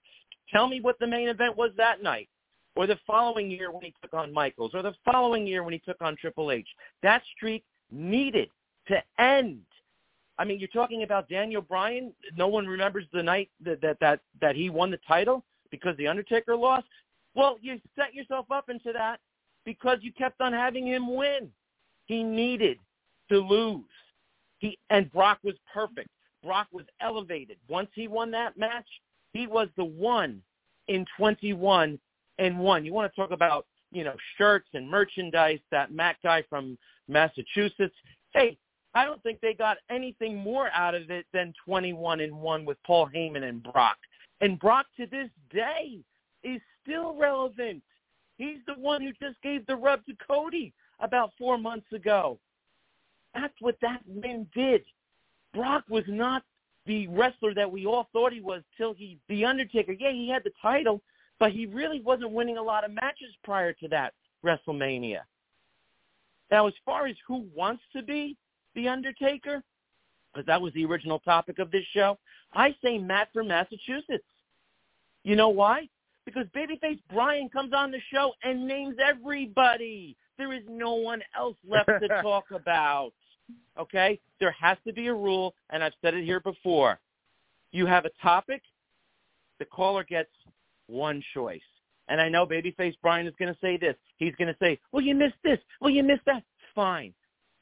[0.52, 2.30] Tell me what the main event was that night
[2.76, 5.80] or the following year when he took on Michaels, or the following year when he
[5.80, 6.68] took on Triple H.
[7.04, 8.50] That streak needed
[8.88, 9.62] to end.
[10.38, 12.14] I mean, you're talking about Daniel Bryan.
[12.36, 16.08] No one remembers the night that that that, that he won the title because the
[16.08, 16.88] Undertaker lost.
[17.36, 19.20] Well, you set yourself up into that
[19.66, 21.50] because you kept on having him win.
[22.06, 22.78] He needed
[23.30, 23.84] to lose.
[24.60, 26.10] He and Brock was perfect.
[26.44, 27.58] Brock was elevated.
[27.68, 28.88] Once he won that match,
[29.34, 30.42] he was the one
[30.88, 32.00] in 21
[32.38, 32.86] and one.
[32.86, 36.78] You want to talk about, you know, shirts and merchandise, that Matt guy from
[37.08, 37.96] Massachusetts.
[38.34, 38.58] Hey,
[38.94, 42.78] I don't think they got anything more out of it than 21 and 1 with
[42.86, 43.98] Paul Heyman and Brock.
[44.42, 46.00] And Brock to this day
[46.44, 47.84] is still relevant.
[48.38, 52.40] He's the one who just gave the rub to Cody about 4 months ago.
[53.34, 54.84] That's what that win did.
[55.54, 56.44] Brock was not
[56.86, 59.94] the wrestler that we all thought he was till he the Undertaker.
[59.94, 61.02] Yeah, he had the title,
[61.42, 64.14] but he really wasn't winning a lot of matches prior to that
[64.46, 65.22] WrestleMania.
[66.52, 68.38] Now, as far as who wants to be
[68.76, 69.64] the Undertaker,
[70.32, 72.20] because that was the original topic of this show,
[72.54, 74.24] I say Matt from Massachusetts.
[75.24, 75.90] You know why?
[76.26, 80.16] Because Babyface Brian comes on the show and names everybody.
[80.38, 83.14] There is no one else left to talk about.
[83.80, 84.20] Okay?
[84.40, 87.00] There has to be a rule, and I've said it here before.
[87.72, 88.62] You have a topic,
[89.58, 90.30] the caller gets
[90.92, 91.62] one choice.
[92.08, 93.96] And I know Babyface Brian is going to say this.
[94.18, 95.60] He's going to say, well, you missed this.
[95.80, 96.44] Well, you missed that.
[96.76, 97.14] Fine.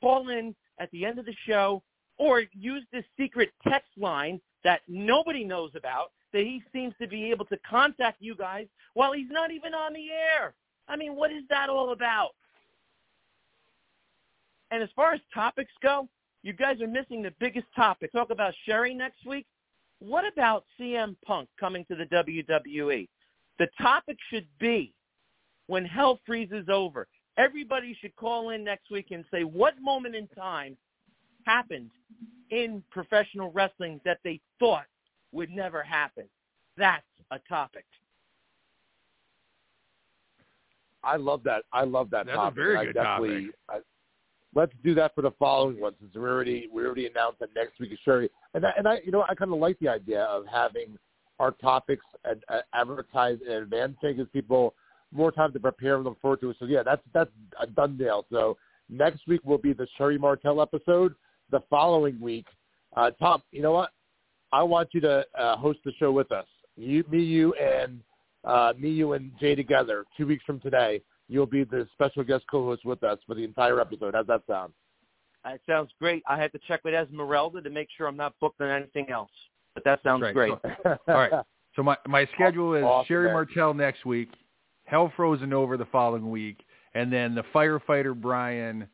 [0.01, 1.83] Call in at the end of the show
[2.17, 7.31] or use this secret text line that nobody knows about that he seems to be
[7.31, 10.53] able to contact you guys while he's not even on the air.
[10.87, 12.31] I mean, what is that all about?
[14.71, 16.07] And as far as topics go,
[16.43, 18.11] you guys are missing the biggest topic.
[18.11, 19.45] Talk about Sherri next week.
[19.99, 23.07] What about CM Punk coming to the WWE?
[23.59, 24.93] The topic should be
[25.67, 27.07] when hell freezes over.
[27.37, 30.75] Everybody should call in next week and say what moment in time
[31.45, 31.91] happened
[32.49, 34.85] in professional wrestling that they thought
[35.31, 36.25] would never happen.
[36.77, 37.85] That's a topic.
[41.03, 41.63] I love that.
[41.71, 42.55] I love that That's a topic.
[42.55, 43.79] very I good definitely, I,
[44.53, 47.79] let's do that for the following one since we already we already announced that next
[47.79, 48.29] week is Sherri.
[48.53, 50.97] And I, and I you know I kind of like the idea of having
[51.39, 54.75] our topics and, uh, advertised in advance, it gives people
[55.11, 56.57] more time to prepare and look forward to it.
[56.59, 58.25] So yeah, that's that's a done deal.
[58.31, 58.57] So
[58.89, 61.15] next week will be the Sherri Martel episode.
[61.51, 62.45] The following week,
[62.95, 63.89] uh, Tom, you know what?
[64.51, 66.45] I want you to uh, host the show with us.
[66.75, 68.01] You, me, you, and
[68.43, 70.05] uh, me, you, and Jay together.
[70.17, 73.79] Two weeks from today, you'll be the special guest co-host with us for the entire
[73.79, 74.13] episode.
[74.13, 74.73] How's that sound?
[75.43, 76.23] That sounds great.
[76.27, 79.31] I have to check with Esmeralda to make sure I'm not booked on anything else.
[79.83, 80.33] But that sounds Right.
[80.33, 80.51] great.
[80.85, 81.31] All right.
[81.75, 83.33] So my my schedule is Awesome, Sherri man.
[83.33, 84.29] Martel next week,
[84.85, 88.87] Hell Frozen Over the following week, and then the firefighter Brian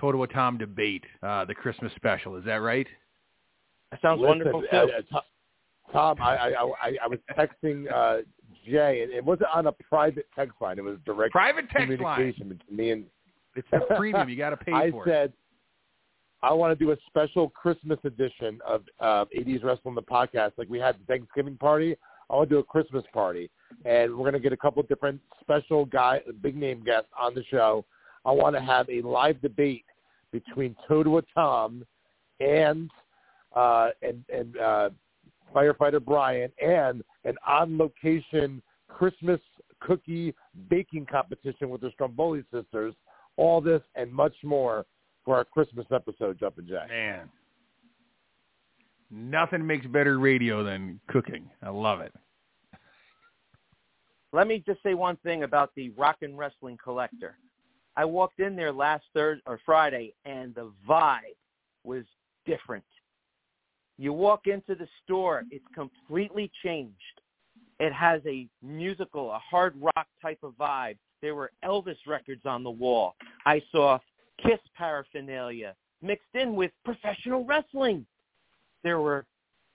[0.00, 2.36] Totowa Tom debate, uh, the Christmas special.
[2.36, 2.86] Is that right?
[3.90, 4.92] That sounds Listen, wonderful uh, too.
[5.14, 5.20] uh,
[5.92, 6.48] Tom, I, I,
[6.82, 8.22] I, I was texting uh,
[8.64, 10.78] Jay, and it wasn't on a private text line.
[10.78, 12.32] It was direct Private text line.
[12.32, 13.04] communication between me and.
[13.56, 14.28] It's a premium.
[14.28, 15.10] You got to pay I for it.
[15.10, 15.32] said,
[16.42, 20.68] I want to do a special Christmas edition of uh, 80s Wrestling the podcast, like
[20.70, 21.96] we had the Thanksgiving party.
[22.30, 23.50] I want to do a Christmas party,
[23.84, 27.44] and we're going to get a couple different special guy, big name guests on the
[27.50, 27.84] show.
[28.24, 29.84] I want to have a live debate
[30.32, 31.84] between Totowa Tom
[32.38, 32.90] and
[33.54, 34.90] uh, and and uh,
[35.54, 39.40] firefighter Brian, and an on location Christmas
[39.80, 40.34] cookie
[40.70, 42.94] baking competition with the Stromboli sisters.
[43.36, 44.86] All this and much more
[45.24, 46.88] for our Christmas episode, Jumpin' Jack.
[46.88, 47.28] Man,
[49.10, 51.48] nothing makes better radio than cooking.
[51.62, 52.12] I love it.
[54.32, 57.36] Let me just say one thing about the Rock and Wrestling Collector.
[57.96, 61.36] I walked in there last Thursday or Friday, and the vibe
[61.84, 62.04] was
[62.46, 62.84] different.
[63.98, 66.94] You walk into the store, it's completely changed.
[67.80, 70.96] It has a musical, a hard rock type of vibe.
[71.20, 73.16] There were Elvis records on the wall.
[73.44, 73.98] I saw
[74.42, 78.06] Kiss paraphernalia mixed in with professional wrestling.
[78.82, 79.26] There were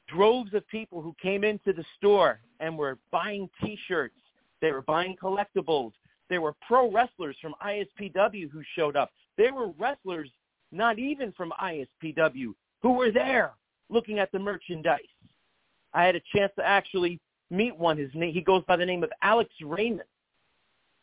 [0.07, 4.15] droves of people who came into the store and were buying T-shirts.
[4.61, 5.91] They were buying collectibles.
[6.29, 9.11] There were pro wrestlers from ISPW who showed up.
[9.37, 10.29] There were wrestlers
[10.71, 13.53] not even from ISPW who were there
[13.89, 14.99] looking at the merchandise.
[15.93, 17.97] I had a chance to actually meet one.
[17.97, 20.09] His name, he goes by the name of Alex Raymond.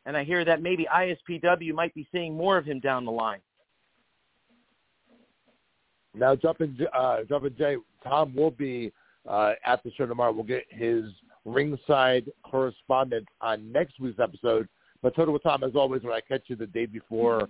[0.04, 3.40] And I hear that maybe ISPW might be seeing more of him down the line.
[6.14, 8.92] Now, Jumpin' J- uh, Jumpin' Jay, Tom will be
[9.28, 10.32] uh, at the show tomorrow.
[10.32, 11.04] We'll get his
[11.44, 14.68] ringside correspondence on next week's episode.
[15.02, 17.48] But Totowa Tom, as always, when I catch you the day before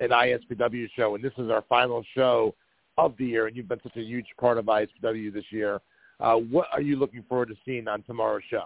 [0.00, 2.54] an ISPW show, and this is our final show
[2.96, 5.80] of the year, and you've been such a huge part of ISPW this year.
[6.20, 8.64] Uh, what are you looking forward to seeing on tomorrow's show?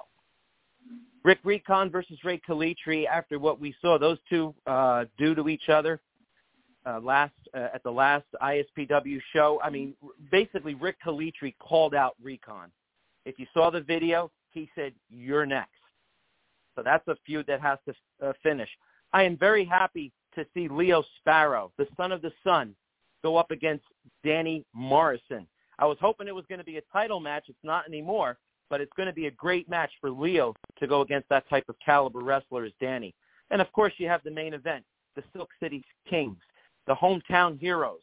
[1.25, 3.07] Rick Recon versus Ray Calitri.
[3.07, 6.01] After what we saw those two uh, do to each other
[6.89, 9.95] uh, last uh, at the last ISPW show, I mean,
[10.31, 12.71] basically Rick Calitri called out Recon.
[13.25, 15.73] If you saw the video, he said, "You're next."
[16.75, 18.69] So that's a feud that has to uh, finish.
[19.13, 22.75] I am very happy to see Leo Sparrow, the son of the sun,
[23.23, 23.85] go up against
[24.25, 25.47] Danny Morrison.
[25.79, 27.45] I was hoping it was going to be a title match.
[27.49, 28.39] It's not anymore,
[28.71, 31.65] but it's going to be a great match for Leo to go against that type
[31.69, 33.15] of caliber wrestler as Danny.
[33.51, 34.85] And of course, you have the main event,
[35.17, 36.37] the Silk City Kings,
[36.89, 38.01] the hometown heroes,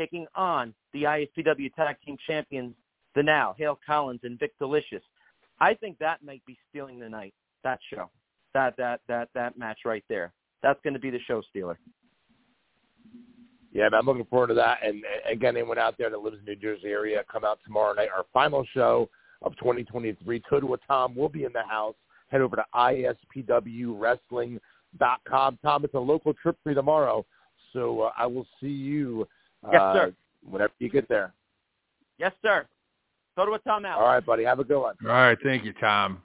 [0.00, 2.74] taking on the ISPW Tag Team Champions,
[3.14, 5.02] the now Hale Collins and Vik Dalishus.
[5.60, 7.34] I think that might be stealing the night.
[7.62, 8.10] That show,
[8.54, 10.32] that that that that match right there.
[10.62, 11.78] That's going to be the show stealer.
[13.72, 14.78] Yeah, man, I'm looking forward to that.
[14.84, 17.94] And again, anyone out there that lives in the New Jersey area, come out tomorrow
[17.94, 18.08] night.
[18.14, 19.08] Our final show
[19.42, 20.42] of 2023.
[20.50, 21.94] Totowa Tom will be in the house.
[22.28, 25.58] Head over to ispwwrestling.com.
[25.62, 27.24] Tom, it's a local trip for you tomorrow,
[27.72, 29.26] so uh, I will see you
[29.64, 30.14] uh, Yes, sir.
[30.48, 31.32] whenever you get there.
[32.18, 32.66] Yes, sir.
[33.38, 33.98] Totowa Tom out.
[33.98, 34.44] All right, buddy.
[34.44, 34.94] Have a good one.
[35.04, 36.22] All right, thank you, Tom.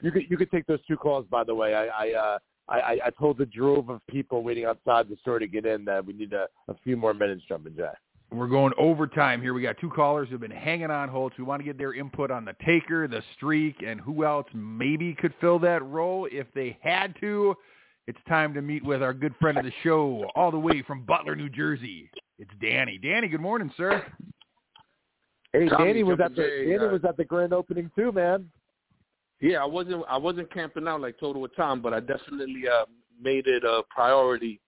[0.00, 1.26] You could you could take those two calls.
[1.30, 4.64] By the way, I I uh, I, I I told the drove of people waiting
[4.64, 7.74] outside the store to get in that we need a, a few more minutes, jumping
[7.76, 7.96] jack.
[8.32, 9.52] We're going overtime here.
[9.54, 11.32] We got two callers who've been hanging on hold.
[11.36, 15.14] We want to get their input on the taker, the streak, and who else maybe
[15.14, 17.56] could fill that role if they had to.
[18.10, 21.04] It's time to meet with our good friend of the show, all the way from
[21.04, 22.10] Butler, New Jersey.
[22.40, 22.98] It's Danny.
[22.98, 24.04] Danny, good morning, sir.
[25.52, 28.10] Hey, Tommy Danny was at the Jay, Danny uh, was at the grand opening too,
[28.10, 28.50] man.
[29.40, 32.86] Yeah, I wasn't I wasn't camping out like Totowa Tom, but I definitely uh,
[33.22, 34.60] made it a priority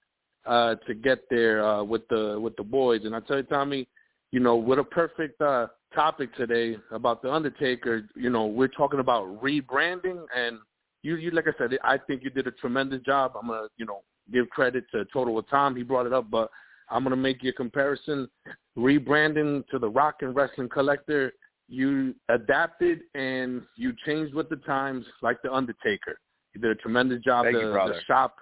[0.46, 3.00] uh, to get there uh, with the with the boys.
[3.02, 3.88] And I tell you, Tommy,
[4.30, 9.00] you know, with a perfect uh, topic today about the Undertaker, you know, we're talking
[9.00, 10.58] about rebranding, and
[11.02, 13.32] you, you like I said, I think you did a tremendous job.
[13.40, 15.76] I'm gonna, you know, give credit to Totowa Tom.
[15.76, 16.50] He brought it up, but
[16.90, 18.28] I'm gonna make you a comparison.
[18.76, 21.32] Rebranding to the Rock and Wrestling Collector,
[21.68, 26.18] you adapted and you changed with the times, like the Undertaker.
[26.54, 27.44] You did a tremendous job.
[27.44, 28.36] Thank the, you, the shop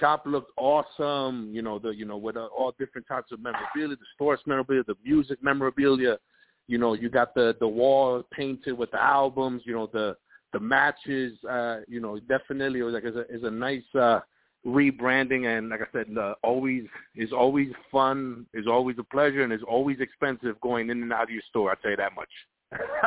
[0.00, 1.50] shop looked awesome.
[1.52, 4.84] You know the you know with uh, all different types of memorabilia, the sports memorabilia,
[4.86, 6.18] the music memorabilia.
[6.66, 9.62] You know you got the the wall painted with the albums.
[9.64, 10.16] You know the
[10.54, 11.32] the matches.
[11.48, 14.20] Uh, you know definitely it was like it's a, it's a nice uh,
[14.66, 16.84] rebranding and like I said, uh, always
[17.14, 21.24] is always fun, is always a pleasure, and is always expensive going in and out
[21.24, 21.70] of your store.
[21.70, 22.30] I tell you that much.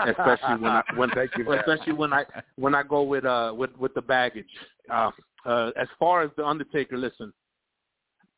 [0.08, 1.10] especially when I, when
[1.60, 2.24] especially when I
[2.56, 4.46] when I go with uh with with the baggage.
[4.90, 5.12] Uh,
[5.46, 7.34] uh, as far as the Undertaker, listen,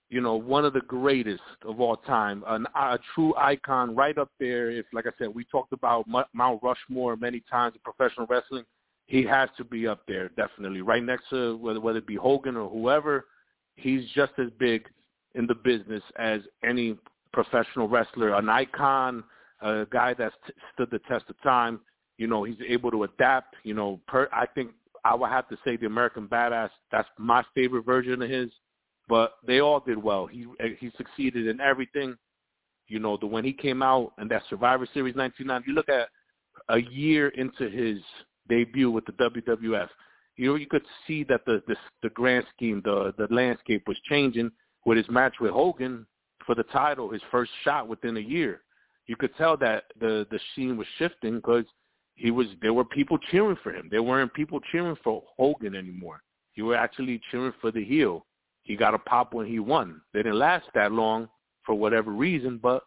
[0.09, 4.29] you know, one of the greatest of all time, an, a true icon, right up
[4.39, 4.71] there.
[4.71, 8.63] If, like I said, we talked about Mount Rushmore many times in professional wrestling,
[9.09, 12.55] he has to be up there, definitely, right next to whether whether it be Hogan
[12.55, 13.25] or whoever.
[13.75, 14.85] He's just as big
[15.35, 16.97] in the business as any
[17.31, 19.23] professional wrestler, an icon,
[19.61, 21.79] a guy that's t- stood the test of time.
[22.17, 23.55] You know, he's able to adapt.
[23.63, 24.71] You know, per, I think
[25.03, 26.69] I would have to say the American Badass.
[26.91, 28.51] That's my favorite version of his
[29.09, 30.27] but they all did well.
[30.27, 30.45] He
[30.77, 32.15] he succeeded in everything.
[32.87, 36.09] You know, the when he came out and that Survivor Series 1990, you look at
[36.69, 37.99] a year into his
[38.49, 39.87] debut with the WWF,
[40.35, 43.97] you know, you could see that the the, the grand scheme, the the landscape was
[44.09, 44.51] changing
[44.85, 46.05] with his match with Hogan
[46.45, 48.61] for the title, his first shot within a year.
[49.07, 51.65] You could tell that the the scene was shifting because
[52.15, 53.87] he was there were people cheering for him.
[53.91, 56.21] There weren't people cheering for Hogan anymore.
[56.55, 58.25] You were actually cheering for the heel
[58.69, 59.99] he got a pop when he won.
[60.13, 61.27] They didn't last that long
[61.65, 62.83] for whatever reason, but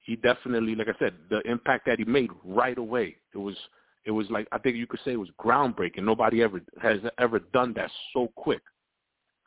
[0.00, 3.16] he definitely, like I said, the impact that he made right away.
[3.34, 3.54] It was
[4.08, 6.02] it was like I think you could say it was groundbreaking.
[6.02, 8.62] Nobody ever has ever done that so quick.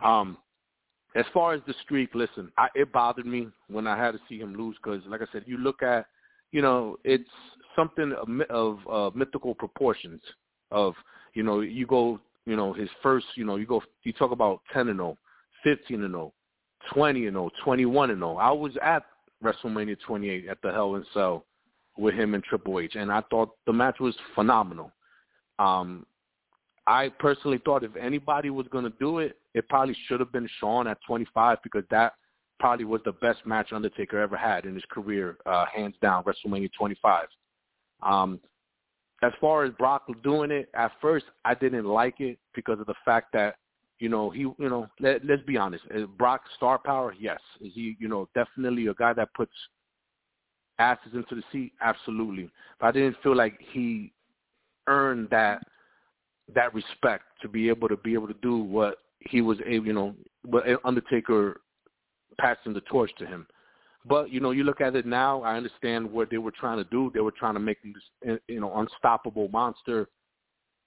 [0.03, 0.37] Um,
[1.15, 4.37] as far as the streak, listen, I, it bothered me when I had to see
[4.37, 6.05] him lose because, like I said, you look at,
[6.51, 7.29] you know, it's
[7.75, 10.21] something of, of uh, mythical proportions.
[10.69, 10.93] Of
[11.33, 14.61] you know, you go, you know, his first, you know, you go, you talk about
[14.71, 15.17] ten and zero.
[15.63, 16.33] 15 and 0,
[16.91, 18.37] 20 and 0, 21 and 0.
[18.37, 19.03] I was at
[19.43, 21.45] WrestleMania 28 at the Hell in Cell
[22.01, 24.91] with him and Triple H, and I thought the match was phenomenal.
[25.59, 26.05] Um,
[26.87, 30.49] I personally thought if anybody was going to do it, it probably should have been
[30.59, 32.13] Shawn at 25 because that
[32.59, 36.69] probably was the best match Undertaker ever had in his career, uh, hands down, WrestleMania
[36.77, 37.27] 25.
[38.03, 38.39] Um,
[39.23, 42.95] as far as Brock doing it, at first I didn't like it because of the
[43.05, 43.55] fact that
[44.01, 45.83] you know, he, you know, let, let's be honest.
[45.91, 47.13] Is Brock star power?
[47.19, 47.39] Yes.
[47.61, 49.51] Is he, you know, definitely a guy that puts
[50.81, 51.73] asses into the seat?
[51.81, 52.49] Absolutely.
[52.79, 54.11] But I didn't feel like he
[54.87, 55.61] earned that
[56.53, 59.93] that respect to be able to be able to do what he was able, you
[59.93, 61.61] know, what Undertaker
[62.39, 63.47] passing the torch to him.
[64.05, 65.43] But you know, you look at it now.
[65.43, 67.11] I understand what they were trying to do.
[67.13, 70.09] They were trying to make this, eh, you know, unstoppable monster.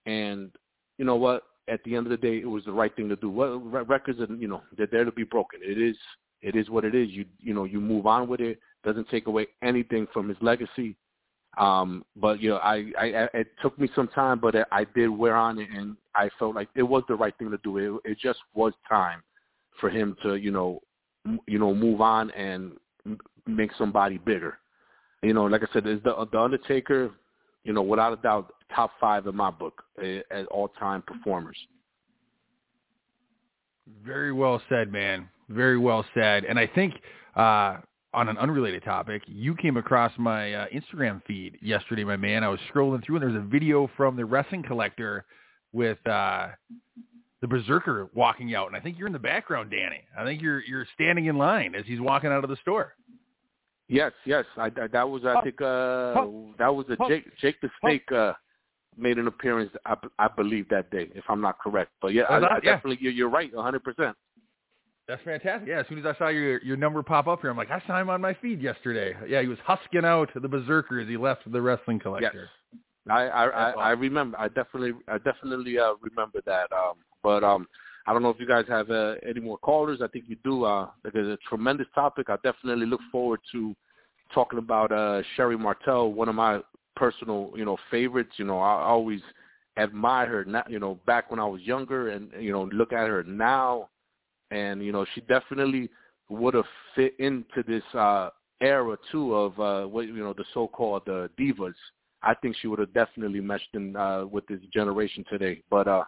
[0.07, 0.51] And
[0.99, 1.45] you know what?
[1.69, 3.31] at the end of the day, it was the right thing to do.
[3.31, 5.61] Well, records are, you know, they're there to be broken.
[5.63, 5.97] It is,
[6.43, 7.11] it is what it is.
[7.11, 8.59] You, you know, you move on with it.
[8.85, 10.97] Doesn't take away anything from his legacy.
[11.57, 15.37] Um, but you know, I, I, it took me some time, but I did wear
[15.37, 18.01] on it, and I felt like it was the right thing to do.
[18.05, 19.23] It, it just was time
[19.81, 20.81] for him to, you know,
[21.47, 22.73] you know, move on and
[23.47, 24.59] make somebody bigger.
[25.23, 27.13] You know, like I said, is the the Undertaker
[27.65, 31.57] you know, without a doubt, top five in my book eh, as all-time performers.
[34.05, 35.29] Very well said, man.
[35.49, 36.45] Very well said.
[36.45, 36.95] And I think
[37.37, 37.79] uh,
[38.15, 42.45] on an unrelated topic, you came across my uh, Instagram feed yesterday, my man.
[42.45, 45.25] I was scrolling through, and there's a video from the Wrestling Collector
[45.73, 46.49] with uh,
[47.41, 50.03] the Berserker walking out, and I think you're in the background, Danny.
[50.19, 52.95] I think you're you're standing in line as he's walking out of the store.
[53.89, 54.45] Yes, yes.
[54.57, 56.15] I, I that was I think uh
[56.59, 58.33] that was a Jake Jake the Snake uh
[58.97, 61.91] made an appearance I, I believe that day if I'm not correct.
[62.01, 64.15] But yeah, I, I definitely you're, you're right 100%.
[65.07, 65.69] That's fantastic.
[65.69, 67.83] Yeah, as soon as I saw your your number pop up here, I'm like, I
[67.87, 69.15] saw him on my feed yesterday.
[69.29, 72.49] Yeah, he was husking out the berserker as he left the wrestling collector.
[72.73, 72.81] Yes.
[73.11, 74.39] I I, I, I remember.
[74.39, 76.73] I definitely I definitely uh, remember that.
[76.73, 77.67] Um, but um,
[78.07, 80.01] I don't know if you guys have uh, any more callers.
[80.03, 80.65] I think you do.
[80.65, 82.31] Uh, it's a tremendous topic.
[82.31, 83.75] I definitely look forward to
[84.33, 86.61] talking about uh, Sherri Martel, one of my
[86.97, 88.33] personal, you know, favorites.
[88.37, 89.21] You know, I always
[89.77, 90.45] admired her.
[90.47, 93.89] Now, you know, back when I was younger, and you know, look at her now,
[94.55, 95.91] and you know, she definitely
[96.29, 98.31] would have fit into this uh,
[98.61, 101.75] era too of uh, what you know the so-called uh, divas.
[102.23, 105.63] I think she would have definitely meshed in uh, with this generation today.
[105.71, 106.05] But uh,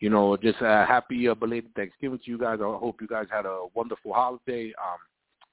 [0.00, 2.58] you know, just a happy uh, belated Thanksgiving to you guys.
[2.60, 4.72] I hope you guys had a wonderful holiday.
[4.82, 4.98] Um,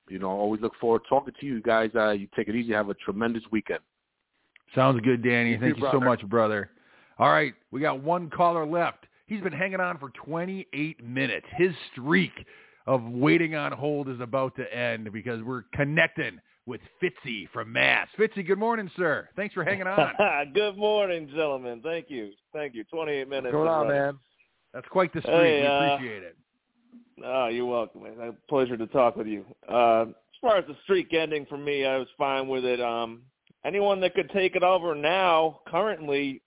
[0.08, 1.92] you know, always look forward to talking to you guys.
[1.94, 2.74] Uh, you take it easy.
[2.74, 3.82] Have a tremendous weekend.
[4.74, 5.58] Sounds good, Danny.
[5.58, 6.72] Thank you, you so much, brother.
[7.20, 9.06] All right, we got one caller left.
[9.30, 11.46] He's been hanging on for 28 minutes.
[11.56, 12.34] His streak
[12.88, 18.08] of waiting on hold is about to end because we're connecting with Fitzy from Mass.
[18.18, 19.30] Fitzy, good morning, sir.
[19.36, 20.14] Thanks for hanging on.
[20.56, 21.80] good morning, gentlemen.
[21.84, 22.32] Thank you.
[22.54, 22.84] Thank you.
[22.86, 23.54] 28 minutes.
[23.54, 24.18] What's going on, man?
[24.74, 25.36] That's quite the streak.
[25.36, 26.38] Hey, we uh, appreciate it.
[27.24, 28.02] Oh, you're welcome.
[28.02, 28.14] Man.
[28.20, 29.46] A pleasure to talk with you.
[29.72, 32.82] Uh, as far as the streak ending for me, I was fine with it.
[32.82, 33.22] Um,
[33.64, 36.42] anyone that could take it over now, currently,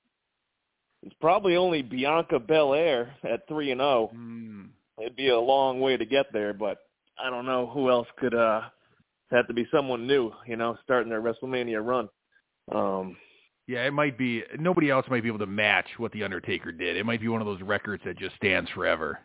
[1.02, 4.10] is probably only Bianca Belair at three and zero.
[4.12, 4.14] Oh.
[4.14, 4.62] Hmm.
[5.00, 6.78] It'd be a long way to get there, but
[7.18, 8.62] I don't know who else could uh
[9.30, 12.08] have to be someone new, you know, starting their WrestleMania run.
[12.70, 13.16] Um
[13.66, 14.42] Yeah, it might be.
[14.58, 16.96] Nobody else might be able to match what the Undertaker did.
[16.96, 19.18] It might be one of those records that just stands forever.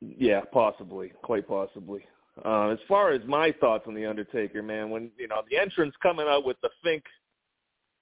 [0.00, 2.04] Yeah, possibly, quite possibly.
[2.44, 5.94] Uh, as far as my thoughts on the Undertaker, man, when you know the entrance
[6.02, 7.02] coming out with the Fink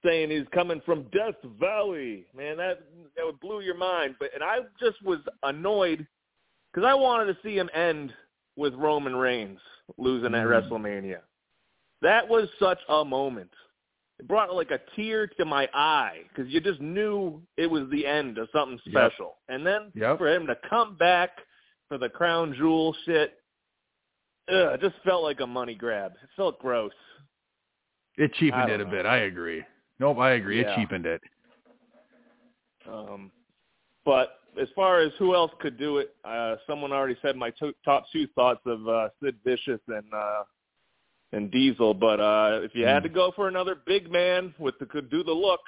[0.04, 2.80] saying he's coming from Death Valley, man, that
[3.16, 4.16] that would blew your mind.
[4.18, 6.06] But and I just was annoyed
[6.72, 8.12] because I wanted to see him end
[8.56, 9.60] with Roman Reigns
[9.98, 10.68] losing at Mm.
[10.68, 11.20] WrestleMania.
[12.02, 13.52] That was such a moment.
[14.18, 18.06] It brought like a tear to my eye because you just knew it was the
[18.06, 19.12] end of something Yep.
[19.12, 19.38] special.
[19.48, 20.18] And then Yep.
[20.18, 21.44] for him to come back
[21.88, 23.40] for the crown jewel shit,
[24.48, 26.12] ugh, it just felt like a money grab.
[26.22, 26.94] It felt gross.
[28.16, 28.90] It cheapened it a know.
[28.90, 29.06] bit.
[29.06, 29.64] I agree.
[29.98, 30.60] Nope, I agree.
[30.60, 31.20] It cheapened it.
[32.90, 33.30] Um,
[34.04, 37.74] but as far as who else could do it, uh, someone already said my to-
[37.84, 40.42] top two thoughts of uh, Sid Vicious and uh,
[41.32, 41.94] and Diesel.
[41.94, 45.24] But uh, if you had to go for another big man with the could do
[45.24, 45.60] the look,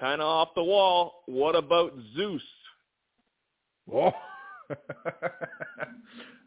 [0.00, 2.42] kind of off the wall, what about Zeus?
[3.86, 4.12] Whoa.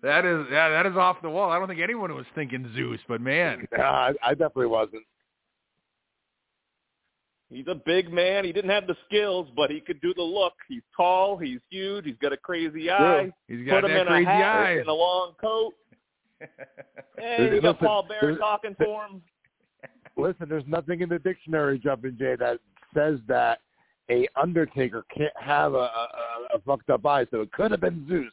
[0.04, 1.52] that is yeah, that is off the wall.
[1.52, 5.04] I don't think anyone was thinking Zeus, but man, I, I definitely wasn't.
[7.52, 8.46] He's a big man.
[8.46, 10.54] He didn't have the skills, but he could do the look.
[10.68, 11.36] He's tall.
[11.38, 12.06] He's huge.
[12.06, 13.32] He's got a crazy eye.
[13.48, 14.72] he's got Put him that in crazy a hat eye.
[14.74, 15.74] and a long coat.
[17.18, 19.22] Hey, you got Paul Bearer talking for him.
[20.16, 22.60] Listen, there's nothing in the dictionary, Jumpin' Jay, that
[22.94, 23.60] says that
[24.10, 25.82] a Undertaker can't have a, a,
[26.54, 28.32] a- a fucked up eye, so it could have been Zeus.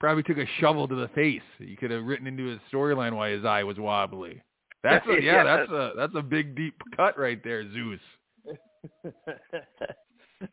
[0.00, 1.42] Probably took a shovel to the face.
[1.58, 4.42] You could have written into his storyline why his eye was wobbly.
[4.90, 5.44] That's a, yeah, Yeah.
[5.44, 8.00] that's a that's a big deep cut right there, Zeus.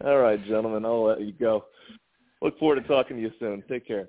[0.04, 1.66] All right, gentlemen, I'll let you go.
[2.42, 3.64] Look forward to talking to you soon.
[3.70, 4.08] Take care.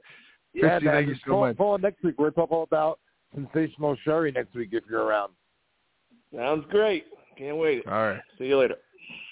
[0.52, 1.56] Yeah, Christy, thank you so call, much.
[1.56, 2.14] call next week.
[2.18, 3.00] We're talking about
[3.34, 5.32] sensational Sherri next week if you're around.
[6.34, 7.06] Sounds great.
[7.36, 7.82] Can't wait.
[7.86, 8.20] All right.
[8.38, 8.76] See you later.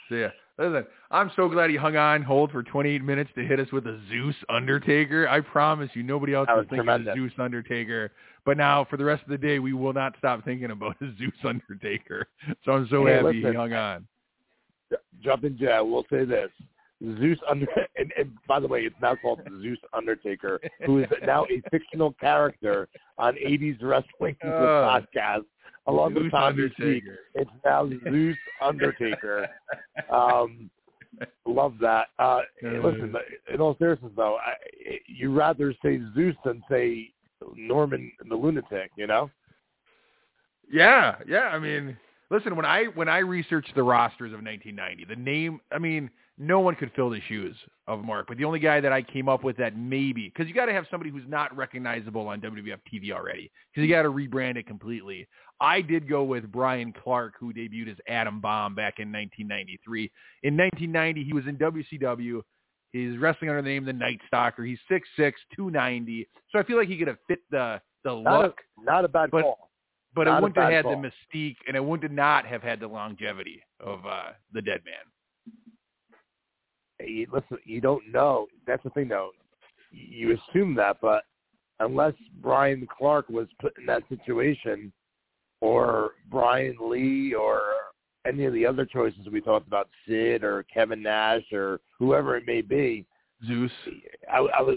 [0.08, 0.28] See ya.
[0.58, 3.86] Listen, I'm so glad he hung on hold for 28 minutes to hit us with
[3.86, 5.28] a Zeus Undertaker.
[5.28, 8.12] I promise you, nobody else That was was thinking of Zeus Undertaker.
[8.44, 11.12] But now, for the rest of the day, we will not stop thinking about a
[11.18, 12.26] Zeus Undertaker.
[12.64, 14.06] So I'm so Hey, happy he hung on.
[15.22, 16.50] Jumping Jay, I will say this.
[17.18, 17.66] Zeus Under
[17.96, 22.12] and, and by the way, it's now called Zeus Undertaker, who is now a fictional
[22.20, 22.88] character
[23.18, 24.48] on 80s wrestling Oh.
[25.12, 25.44] podcast
[25.88, 26.62] along with Zeus Tom Mystique.
[26.80, 27.18] Undertaker.
[27.34, 29.48] It's now Zeus Undertaker.
[30.12, 30.70] um,
[31.46, 32.08] love that.
[32.18, 33.14] Uh, listen,
[33.52, 34.54] in all seriousness, though, I,
[35.06, 37.11] you rather say Zeus than say
[37.56, 38.90] Norman the lunatic.
[38.96, 39.30] You know?
[40.70, 41.50] Yeah, yeah.
[41.52, 41.96] I mean,
[42.30, 46.60] listen, when I when I researched the rosters of 1990, the name, I mean, no
[46.60, 47.54] one could fill the shoes
[47.86, 48.26] of Mark.
[48.26, 50.72] But the only guy that I came up with that maybe, because you got to
[50.72, 54.66] have somebody who's not recognizable on WWF TV already, because you got to rebrand it
[54.66, 55.28] completely.
[55.60, 60.10] I did go with Brian Clark, who debuted as Adam Bomb back in 1993.
[60.42, 62.42] In 1990, he was in WCW.
[62.92, 64.64] He's wrestling under the name The Night Stalker.
[64.64, 65.00] He's 6'6",
[65.56, 66.28] 290.
[66.50, 69.08] So I feel like he could have fit the the Not look a, not a
[69.08, 69.70] bad But- call.
[70.14, 71.00] but Not it wouldn't have had call.
[71.00, 74.80] the mystique, and it wouldn't have not have had the longevity of uh, the Dead
[74.84, 75.56] Man.
[77.08, 78.46] you, listen, you don't know.
[78.66, 79.30] That's the thing, though.
[79.90, 81.24] You assume that, but
[81.80, 84.92] unless Brian Clark was put in that situation,
[85.60, 87.62] or Brian Lee, or
[88.26, 92.46] any of the other choices we talked about, Sid or Kevin Nash or whoever it
[92.46, 93.04] may be,
[93.46, 93.70] Zeus.
[94.32, 94.76] I, I was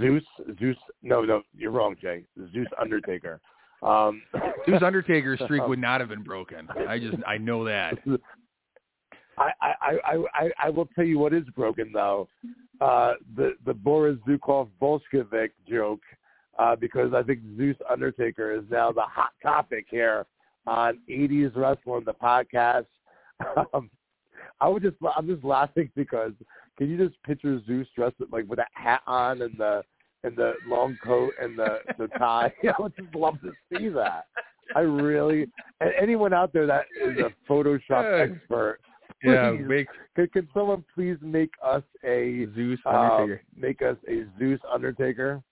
[0.00, 0.22] Zeus.
[0.58, 0.76] Zeus.
[1.02, 2.24] No, no, you're wrong, Jay.
[2.52, 3.40] Zeus Undertaker.
[3.82, 4.22] Um,
[4.66, 6.68] Zeus Undertaker's streak would not have been broken.
[6.88, 7.94] I just I know that.
[9.38, 12.28] I, I, I, I, I will tell you what is broken though.
[12.80, 16.00] Uh, the the Boris Zhukov Bolshevik joke,
[16.58, 20.26] uh, because I think Zeus Undertaker is now the hot topic here
[20.66, 22.86] on 80s Wrestling, the podcast.
[23.74, 23.90] Um,
[24.60, 26.32] I would just I'm just laughing because
[26.78, 29.82] can you just picture Zeus dressed with, like with a hat on and the
[30.24, 32.52] and the long coat and the the tie?
[32.64, 34.26] I would just love to see that.
[34.74, 35.48] I really
[35.80, 38.80] and anyone out there that is a Photoshop expert,
[39.22, 43.42] Yeah, make can, can someone please make us a Zeus uh, Undertaker.
[43.56, 45.42] make us a Zeus Undertaker?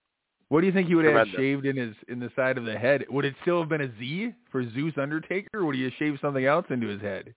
[0.49, 2.79] What do you think he would have shaved in his in the side of the
[2.79, 3.05] head?
[3.11, 6.21] Would it still have been a Z for Zeus Undertaker, or would he have shaved
[6.21, 7.35] something else into his head?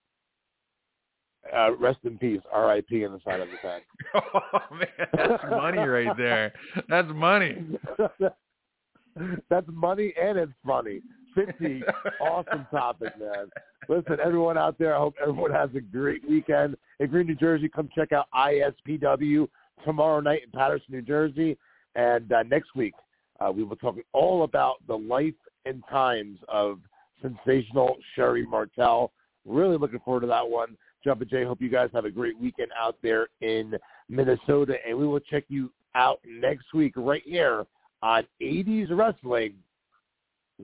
[1.54, 3.04] Uh, rest in peace, R.I.P.
[3.04, 3.82] in the side of his head.
[4.14, 6.52] Oh man, that's money right there.
[6.88, 7.78] That's money.
[9.50, 11.00] That's money and it's funny.
[11.36, 11.82] Fitzy,
[12.20, 13.50] awesome topic, man.
[13.88, 16.76] Listen, everyone out there, I hope everyone has a great weekend.
[17.00, 19.48] If you're in New Jersey, come check out ISPW
[19.84, 21.58] tomorrow night in Paterson, New Jersey,
[21.98, 22.94] and uh, next week
[23.40, 25.34] Uh, we will talk all about the life
[25.64, 26.80] and times of
[27.22, 29.12] sensational Sherri Martel.
[29.44, 30.76] Really looking forward to that one.
[31.04, 33.74] Jumpin' Jay, hope you guys have a great weekend out there in
[34.08, 37.64] Minnesota, and we will check you out next week right here
[38.02, 39.54] on 80s Wrestling,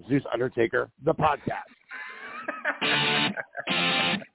[0.09, 1.71] Zeus Undertaker, the podcast.